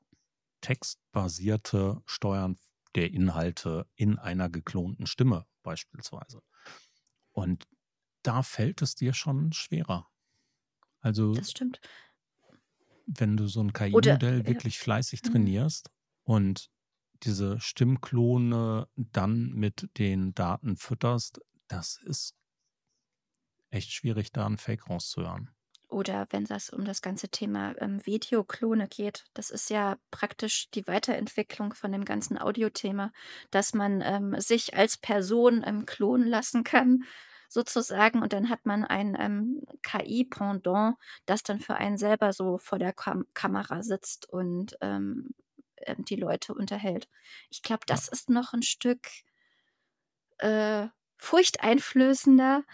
[0.63, 2.57] textbasierte Steuern
[2.97, 6.43] der Inhalte in einer geklonten Stimme beispielsweise.
[7.33, 7.67] Und
[8.25, 10.09] da fällt es dir schon schwerer.
[11.01, 11.81] Also Das stimmt.
[13.07, 14.47] wenn du so 'n Oder KI-Modell ja.
[14.47, 15.23] wirklich fleißig Mhm.
[15.23, 15.91] trainierst
[16.25, 16.71] und
[17.25, 22.35] diese Stimmklone dann mit den Daten fütterst, das ist
[23.71, 25.51] echt schwierig, da 'n Fake rauszuhören.
[25.93, 29.25] Oder wenn das um das ganze Thema, ähm, Videoklone geht.
[29.35, 33.13] Das ist ja praktisch die Weiterentwicklung von dem ganzen Audiothema,
[33.51, 37.05] dass man, ähm, sich als Person, ähm, klonen lassen kann
[37.49, 42.79] sozusagen und dann hat man ein, ähm, KI-Pendant, das dann für einen selber so vor
[42.79, 45.31] der Kam Kamera sitzt und, ähm,
[45.79, 47.09] ähm, die Leute unterhält.
[47.51, 49.07] Ich glaube, das ist noch 'n Stück
[50.39, 50.89] äh,
[51.19, 52.65] furchteinflößender.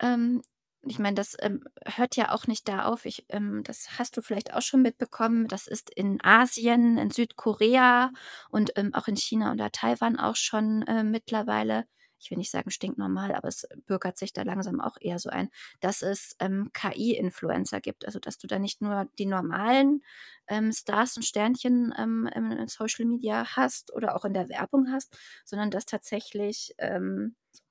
[0.00, 0.42] Ähm,
[0.82, 3.04] ich meine, das, ähm, hört ja auch nicht da auf.
[3.04, 5.48] Ich ähm, das hast du vielleicht auch schon mitbekommen.
[5.48, 8.12] Das ist in Asien, in Südkorea
[8.50, 11.84] und, ähm, auch in China oder Taiwan auch schon, äh, mittlerweile
[12.20, 15.50] ich will nicht sagen stinknormal, aber es bürgert sich da langsam auch eher so ein,
[15.80, 18.06] dass es ähm, KI-Influencer gibt.
[18.06, 20.02] Also dass du da nicht nur die normalen
[20.48, 25.16] ähm, Stars und Sternchen ähm, in Social Media hast oder auch in der Werbung hast,
[25.44, 26.74] sondern dass tatsächlich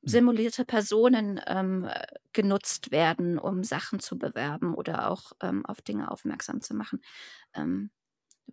[0.01, 6.11] simulierte Personen ähm, äh, genutzt werden, um Sachen zu bewerben oder auch ähm, auf Dinge
[6.11, 7.01] aufmerksam zu machen.
[7.53, 7.89] Ähm,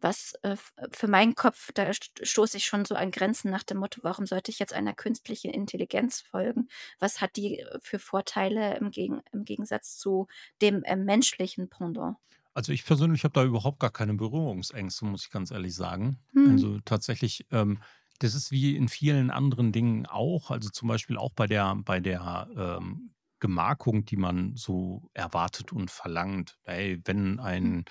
[0.00, 0.56] was äh,
[0.90, 4.50] für meinen Kopf, da stoße ich schon so an Grenzen nach dem Motto, warum sollte
[4.50, 6.68] ich jetzt einer künstlichen Intelligenz folgen?
[6.98, 10.26] Was hat die äh, für Vorteile im, Gegen im Gegensatz zu
[10.60, 12.16] dem äh, menschlichen Pendant?
[12.54, 16.18] Also ich persönlich habe da überhaupt gar keine Berührungsängste, muss ich ganz ehrlich sagen.
[16.32, 16.52] Hm.
[16.52, 17.80] Also tatsächlich, ähm,
[18.18, 22.00] das ist wie in vielen anderen Dingen auch, also zum Beispiel auch bei der, bei
[22.00, 26.58] der ähm, Gemarkung, die man so erwartet und verlangt.
[26.64, 27.84] Ey, wenn ein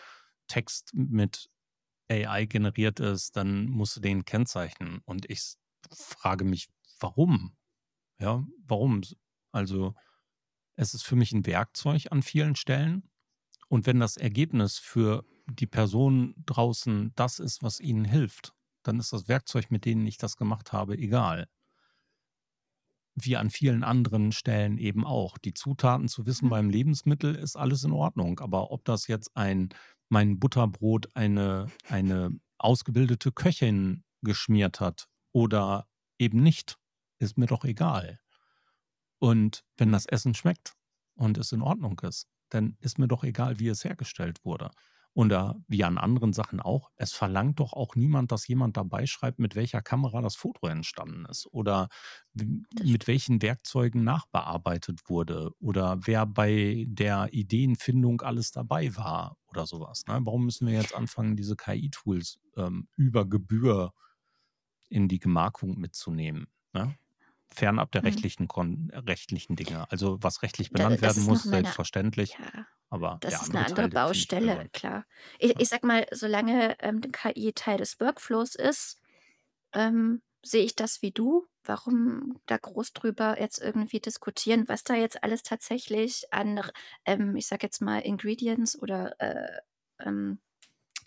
[0.47, 1.49] Text mit
[2.09, 5.01] AI generiert ist, dann musst du den kennzeichnen.
[5.05, 5.55] Und ich
[5.91, 6.69] frage mich,
[6.99, 7.55] warum?
[8.19, 9.01] Ja, warum?
[9.51, 9.95] Also,
[10.75, 13.09] es ist für mich ein Werkzeug an vielen Stellen.
[13.69, 18.53] Und wenn das Ergebnis für die Person draußen das ist, was ihnen hilft,
[18.83, 21.47] dann ist das Werkzeug, mit dem ich das gemacht habe, egal.
[23.15, 25.37] Wie an vielen anderen Stellen eben auch.
[25.37, 26.49] Die Zutaten zu wissen Hm.
[26.49, 28.39] beim Lebensmittel ist alles in Ordnung.
[28.39, 29.69] Aber ob das jetzt ein
[30.09, 35.87] mein Butterbrot eine eine ausgebildete Köchin geschmiert hat oder
[36.19, 36.77] eben nicht,
[37.19, 38.19] ist mir doch egal.
[39.19, 40.73] Und wenn das Essen schmeckt
[41.15, 44.71] und es in Ordnung ist, dann ist mir doch egal, wie es hergestellt wurde.
[45.15, 49.37] Oder wie an anderen Sachen auch, es verlangt doch auch niemand, dass jemand dabei schreibt,
[49.39, 51.89] mit welcher Kamera das Foto entstanden ist oder
[52.33, 60.05] mit welchen Werkzeugen nachbearbeitet wurde oder wer bei der Ideenfindung alles dabei war oder sowas.
[60.07, 60.19] Ne?
[60.23, 63.93] Warum müssen wir jetzt anfangen, diese KI-Tools ähm, über Gebühr
[64.89, 66.47] in die Gemarkung mitzunehmen?
[66.73, 66.95] Ne?
[67.53, 68.05] Fernab der Hm.
[68.05, 68.47] rechtlichen,
[68.91, 69.89] rechtlichen Dinge.
[69.91, 73.89] Also was rechtlich benannt das werden muss, selbstverständlich, ja, aber das ist eine andere Teil,
[73.89, 75.05] Baustelle, klar.
[75.39, 75.59] Ich, Ja.
[75.59, 78.99] ich sag mal, solange ähm, KI Teil des Workflows ist,
[79.73, 81.47] ähm, sehe ich das wie du.
[81.65, 86.61] Warum da groß drüber jetzt irgendwie diskutieren, was da jetzt alles tatsächlich an,
[87.05, 89.61] ähm, ich sag jetzt mal, Ingredients oder äh,
[89.99, 90.39] ähm,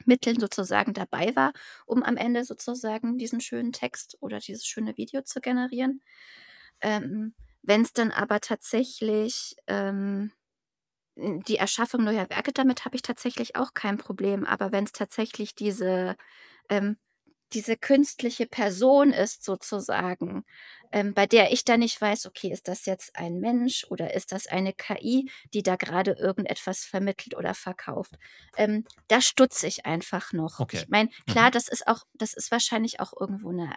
[0.07, 1.53] Mitteln sozusagen dabei war,
[1.87, 6.03] um am Ende sozusagen diesen schönen Text oder dieses schöne Video zu generieren.
[6.81, 10.33] Ähm, Wenn es dann aber tatsächlich ähm, hm,
[11.17, 14.45] die Erschaffung neuer Werke, damit habe ich tatsächlich auch kein Problem.
[14.47, 16.17] Aber wenn es tatsächlich diese
[16.71, 16.99] ähm,
[17.53, 20.45] diese künstliche Person ist sozusagen,
[20.93, 24.33] ähm, bei der ich dann nicht weiß: „Okay, ist das jetzt ein Mensch oder ist
[24.33, 28.17] das eine KI, die da gerade irgendetwas vermittelt oder verkauft?“
[28.57, 30.61] Ähm, da stutze ich einfach noch.
[30.61, 30.85] Okay.
[30.85, 31.53] Ich meine, klar, Mhm.
[31.53, 33.75] das ist auch das ist wahrscheinlich auch irgendwo 'ne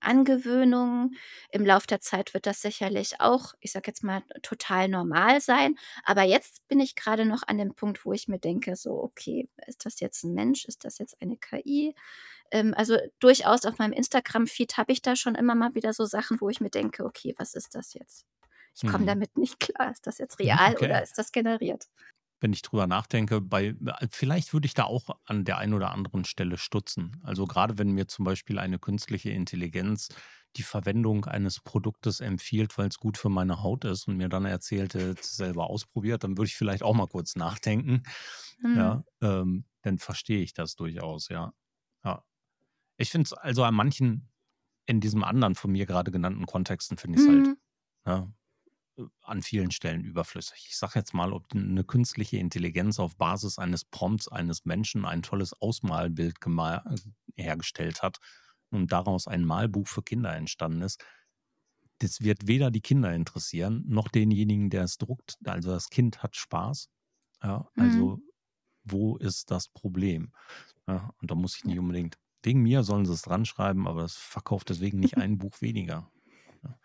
[0.00, 1.12] Angewöhnung.
[1.50, 5.76] Im Lauf der Zeit wird das sicherlich auch, ich sage jetzt mal, total normal sein.
[6.04, 9.48] Aber jetzt bin ich gerade noch an dem Punkt, wo ich mir denke, so, okay,
[9.66, 10.64] ist das jetzt ein Mensch?
[10.66, 11.94] Ist das jetzt eine KI?
[12.50, 16.40] Ähm, also durchaus auf meinem Instagram-Feed habe ich da schon immer mal wieder so Sachen,
[16.40, 18.26] wo ich mir denke, okay, was ist das jetzt?
[18.74, 19.06] Ich komme Mhm.
[19.06, 19.90] damit nicht klar.
[19.92, 21.02] Ist das jetzt real oder Okay.
[21.02, 21.86] ist das generiert?
[22.40, 23.74] Wenn ich drüber nachdenke, bei
[24.10, 27.18] vielleicht würde ich da auch an der einen oder anderen Stelle stutzen.
[27.22, 30.08] Also gerade wenn mir zum Beispiel eine künstliche Intelligenz
[30.56, 34.44] die Verwendung eines Produktes empfiehlt, weil es gut für meine Haut ist und mir dann
[34.44, 38.02] erzählt, er es selber ausprobiert, dann würde ich vielleicht auch mal kurz nachdenken.
[38.62, 38.74] Mhm.
[38.74, 41.54] Ja, ähm, dann verstehe ich das durchaus, ja.
[42.04, 42.24] Ja.
[42.98, 44.30] Ich finde es also an manchen
[44.86, 47.56] in diesem anderen von mir gerade genannten Kontexten finde ich es halt, Mhm.
[48.06, 48.35] ne, äh,
[49.22, 50.66] an vielen Stellen überflüssig.
[50.68, 55.22] Ich sage jetzt mal, ob eine künstliche Intelligenz auf Basis eines Prompts eines Menschen ein
[55.22, 56.80] tolles Ausmalbild äh,
[57.36, 58.18] hergestellt hat
[58.70, 61.04] und daraus ein Malbuch für Kinder entstanden ist.
[61.98, 65.38] Das wird weder die Kinder interessieren, noch denjenigen, der es druckt.
[65.44, 66.88] Also, das Kind hat Spaß.
[67.42, 67.82] Ja, Mhm.
[67.82, 68.20] also,
[68.84, 70.32] wo ist das Problem?
[70.88, 74.04] Ja, und da muss ich nicht unbedingt wegen mir sollen sie es dran schreiben, aber
[74.04, 76.10] es verkauft deswegen nicht ein Buch weniger.
[76.64, 76.78] Ja.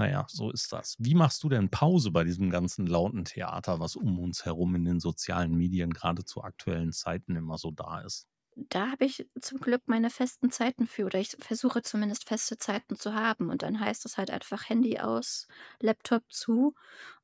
[0.00, 0.96] Na ja, so ist das.
[0.98, 4.84] Wie machst du denn Pause bei diesem ganzen lauten Theater, was um uns herum in
[4.86, 8.26] den sozialen Medien gerade zu aktuellen Zeiten immer so da ist?
[8.56, 12.96] Da habe ich zum Glück meine festen Zeiten für oder ich versuche zumindest feste Zeiten
[12.96, 15.46] zu haben und dann heißt es halt einfach Handy aus,
[15.80, 16.74] Laptop zu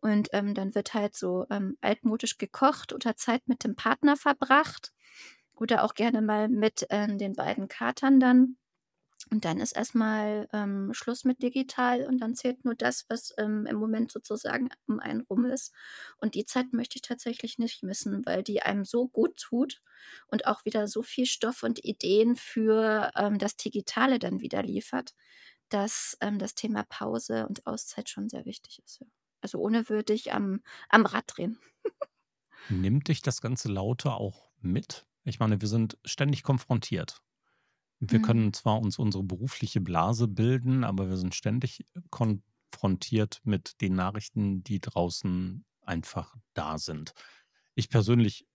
[0.01, 4.93] und, ähm, dann wird halt so, ähm, altmodisch gekocht oder Zeit mit dem Partner verbracht
[5.55, 8.57] oder auch gerne mal mit, ähm, den beiden Katern dann.
[9.31, 13.67] Und dann ist erstmal ähm, Schluss mit digital und dann zählt nur das, was, ähm,
[13.67, 15.73] im Moment sozusagen um einen rum ist.
[16.19, 19.83] Und die Zeit möchte ich tatsächlich nicht missen, weil die einem so gut tut
[20.29, 25.15] und auch wieder so viel Stoff und Ideen für, ähm, das Digitale dann wieder liefert,
[25.71, 29.01] dass ähm, das Thema Pause und Auszeit schon sehr wichtig ist.
[29.01, 29.07] Ja.
[29.41, 31.59] Also ohne würde ich am, am Rad drehen.
[32.69, 35.07] Nimmt dich das ganze Laute auch mit?
[35.25, 37.23] Ich meine, wir sind ständig konfrontiert.
[38.01, 38.23] Wir Mhm.
[38.23, 44.63] können zwar uns unsere berufliche Blase bilden, aber wir sind ständig konfrontiert mit den Nachrichten,
[44.63, 47.13] die draußen einfach da sind.
[47.75, 48.47] Ich persönlich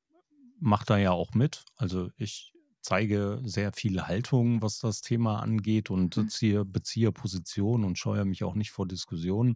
[0.59, 1.65] mache da ja auch mit.
[1.75, 6.31] Also ich zeige sehr viel Haltung, was das Thema angeht und Mhm.
[6.31, 9.55] ziehe, beziehe Position und scheue mich auch nicht vor Diskussionen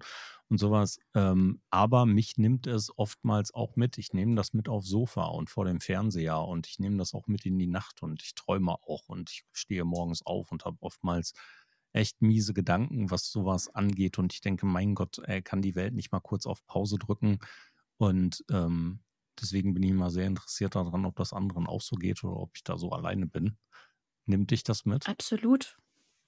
[0.50, 1.00] und sowas.
[1.14, 3.98] Ähm, aber mich nimmt es oftmals auch mit.
[3.98, 7.28] Ich nehme das mit aufs Sofa und vor dem Fernseher und ich nehme das auch
[7.28, 10.78] mit in die Nacht und ich träume auch und ich stehe morgens auf und habe
[10.82, 11.34] oftmals
[11.94, 14.18] echt miese Gedanken, was sowas angeht.
[14.20, 17.40] Und ich denke, mein Gott, ey, kann die Welt nicht mal kurz auf Pause drücken?
[17.98, 19.00] Und ähm,
[19.42, 22.52] deswegen bin ich immer sehr interessiert daran, ob das anderen auch so geht oder ob
[22.56, 23.58] ich da so alleine bin.
[24.26, 25.10] Nimmt dich das mit?
[25.10, 25.78] Absolut,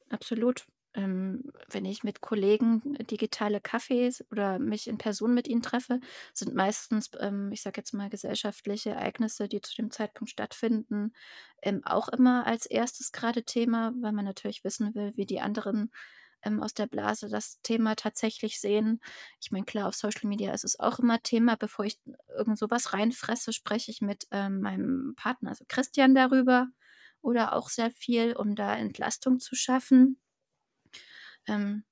[0.09, 0.65] absolut.
[0.93, 5.99] Ähm, wenn ich mit Kollegen digitale Kaffees oder mich in Person mit ihnen treffe,
[6.33, 11.13] sind meistens, ähm, ich sage jetzt mal, gesellschaftliche Ereignisse, die zu dem Zeitpunkt stattfinden,
[11.61, 15.91] ähm, auch immer als erstes gerade Thema, weil man natürlich wissen will, wie die anderen
[16.47, 19.01] ähm, aus der Blase das Thema tatsächlich sehen.
[19.41, 21.55] Ich meine, klar, auf Social Media ist es auch immer Thema.
[21.57, 21.99] Bevor ich
[22.37, 26.67] irgend sowas reinfresse, spreche ich mit ähm, meinem Partner, also Christian, darüber
[27.21, 30.19] oder auch sehr viel, um da Entlastung zu schaffen.
[31.47, 31.83] Ähm,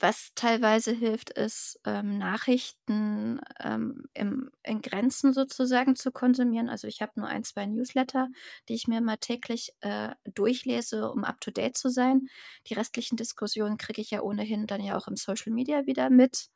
[0.00, 6.68] was teilweise hilft, ist, ähm, Nachrichten, ähm, im in Grenzen sozusagen zu konsumieren.
[6.68, 8.28] Also, ich habe nur ein, 2 Newsletter,
[8.68, 12.28] die ich mir mal täglich, äh, durchlese, um up to date zu sein.
[12.68, 16.48] Die restlichen Diskussionen kriege ich ja ohnehin dann ja auch im Social Media wieder mit,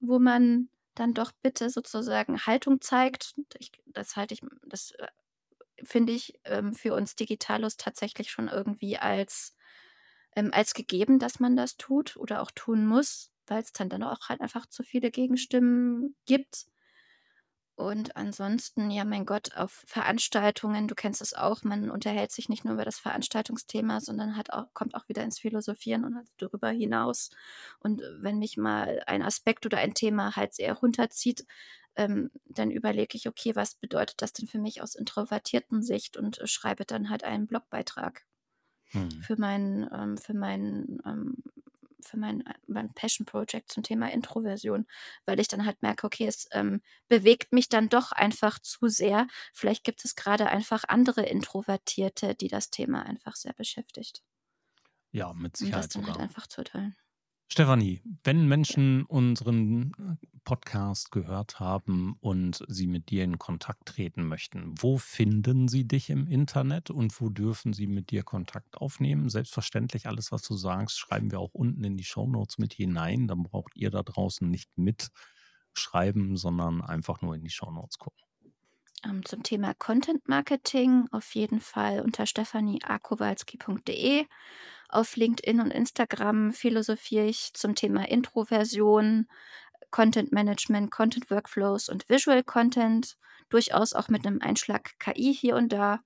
[0.00, 3.34] wo man dann doch bitte sozusagen Haltung zeigt.
[3.58, 5.08] Ich das halte ich das, äh,
[5.84, 9.54] finde ich, ähm, für uns Digitalos tatsächlich schon irgendwie als
[10.36, 14.02] ähm, als gegeben, dass man das tut oder auch tun muss, weil es dann dann
[14.02, 16.66] auch halt einfach zu viele Gegenstimmen gibt.
[17.76, 22.64] Und ansonsten, ja, mein Gott, auf Veranstaltungen, du kennst es auch, man unterhält sich nicht
[22.64, 26.68] nur über das Veranstaltungsthema, sondern hat auch kommt auch wieder ins Philosophieren und halt darüber
[26.68, 27.30] hinaus.
[27.78, 31.46] Und wenn mich mal ein Aspekt oder ein Thema halt sehr runterzieht,
[31.96, 36.38] ähm, dann überlege ich: „Okay, was bedeutet das denn für mich aus introvertierten Sicht?“ und,
[36.38, 38.26] äh, schreibe dann halt einen Blogbeitrag
[38.92, 39.20] Hm.
[39.20, 41.42] für meinen ähm, für meinen ähm,
[42.02, 44.86] für mein mein Passion Project zum Thema Introversion,
[45.26, 49.26] weil ich dann halt merke, okay, es, ähm, bewegt mich dann doch einfach zu sehr.
[49.52, 54.22] Vielleicht gibt es gerade einfach andere Introvertierte, die das Thema einfach sehr beschäftigt,
[55.12, 56.20] Ja, mit um das Sicherheit dann halt sogar.
[56.20, 56.96] einfach zu teilen.
[57.52, 58.46] Stefanie, wenn.
[58.46, 59.92] Menschen unseren
[60.44, 66.10] Podcast gehört haben und sie mit dir in Kontakt treten möchten, wo finden sie dich
[66.10, 69.28] im Internet und wo dürfen sie mit dir Kontakt aufnehmen?
[69.28, 73.26] Selbstverständlich, alles, was du sagst, schreiben wir auch unten in die Shownotes mit hinein.
[73.26, 78.22] Dann braucht ihr da draußen nicht mitschreiben, sondern einfach nur in die Shownotes gucken.
[79.04, 84.26] Ähm, zum Thema Content Marketing auf jeden Fall unter stefanieakowalski.de.
[84.92, 89.28] Auf LinkedIn und Instagram philosophiere ich zum Thema Introversion,
[89.92, 93.16] Content Management, Content Workflows und Visual Content,
[93.50, 96.00] durchaus auch mit einem Einschlag KI hier und da.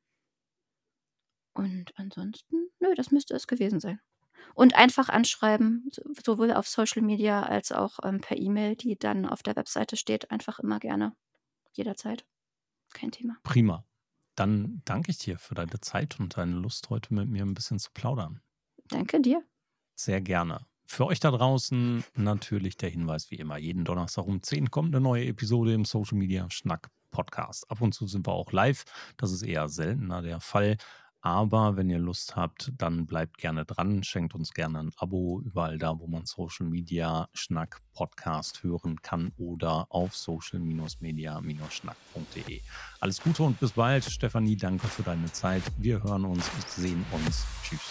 [1.54, 4.00] Und ansonsten, nö, das müsste es gewesen sein.
[4.54, 9.24] Und einfach anschreiben, so sowohl auf Social Media als auch, ähm, per E-Mail, die dann
[9.24, 11.16] auf der Webseite steht, einfach immer gerne,
[11.72, 12.26] jederzeit.
[12.92, 13.38] Kein Thema.
[13.44, 13.86] Prima.
[14.34, 17.78] Dann danke ich dir für deine Zeit und deine Lust, heute mit mir ein bisschen
[17.78, 18.43] zu plaudern.
[18.88, 19.42] Danke dir.
[19.94, 20.66] Sehr gerne.
[20.86, 25.02] Für euch da draußen natürlich der Hinweis wie immer, jeden Donnerstag um 10 kommt eine
[25.02, 27.70] neue Episode im Social Media Schnack Podcast.
[27.70, 28.84] Ab und zu sind wir auch live,
[29.16, 30.76] das ist eher seltener der Fall.
[31.24, 35.78] Aber wenn ihr Lust habt, dann bleibt gerne dran, schenkt uns gerne ein Abo überall
[35.78, 42.60] da, wo man Social Media Schnack Podcast hören kann oder auf social-media-schnack.de.
[43.00, 44.04] Alles Gute und bis bald.
[44.04, 45.62] Stefanie, danke für deine Zeit.
[45.78, 47.46] Wir hören uns, sehen uns.
[47.62, 47.90] Tschüss.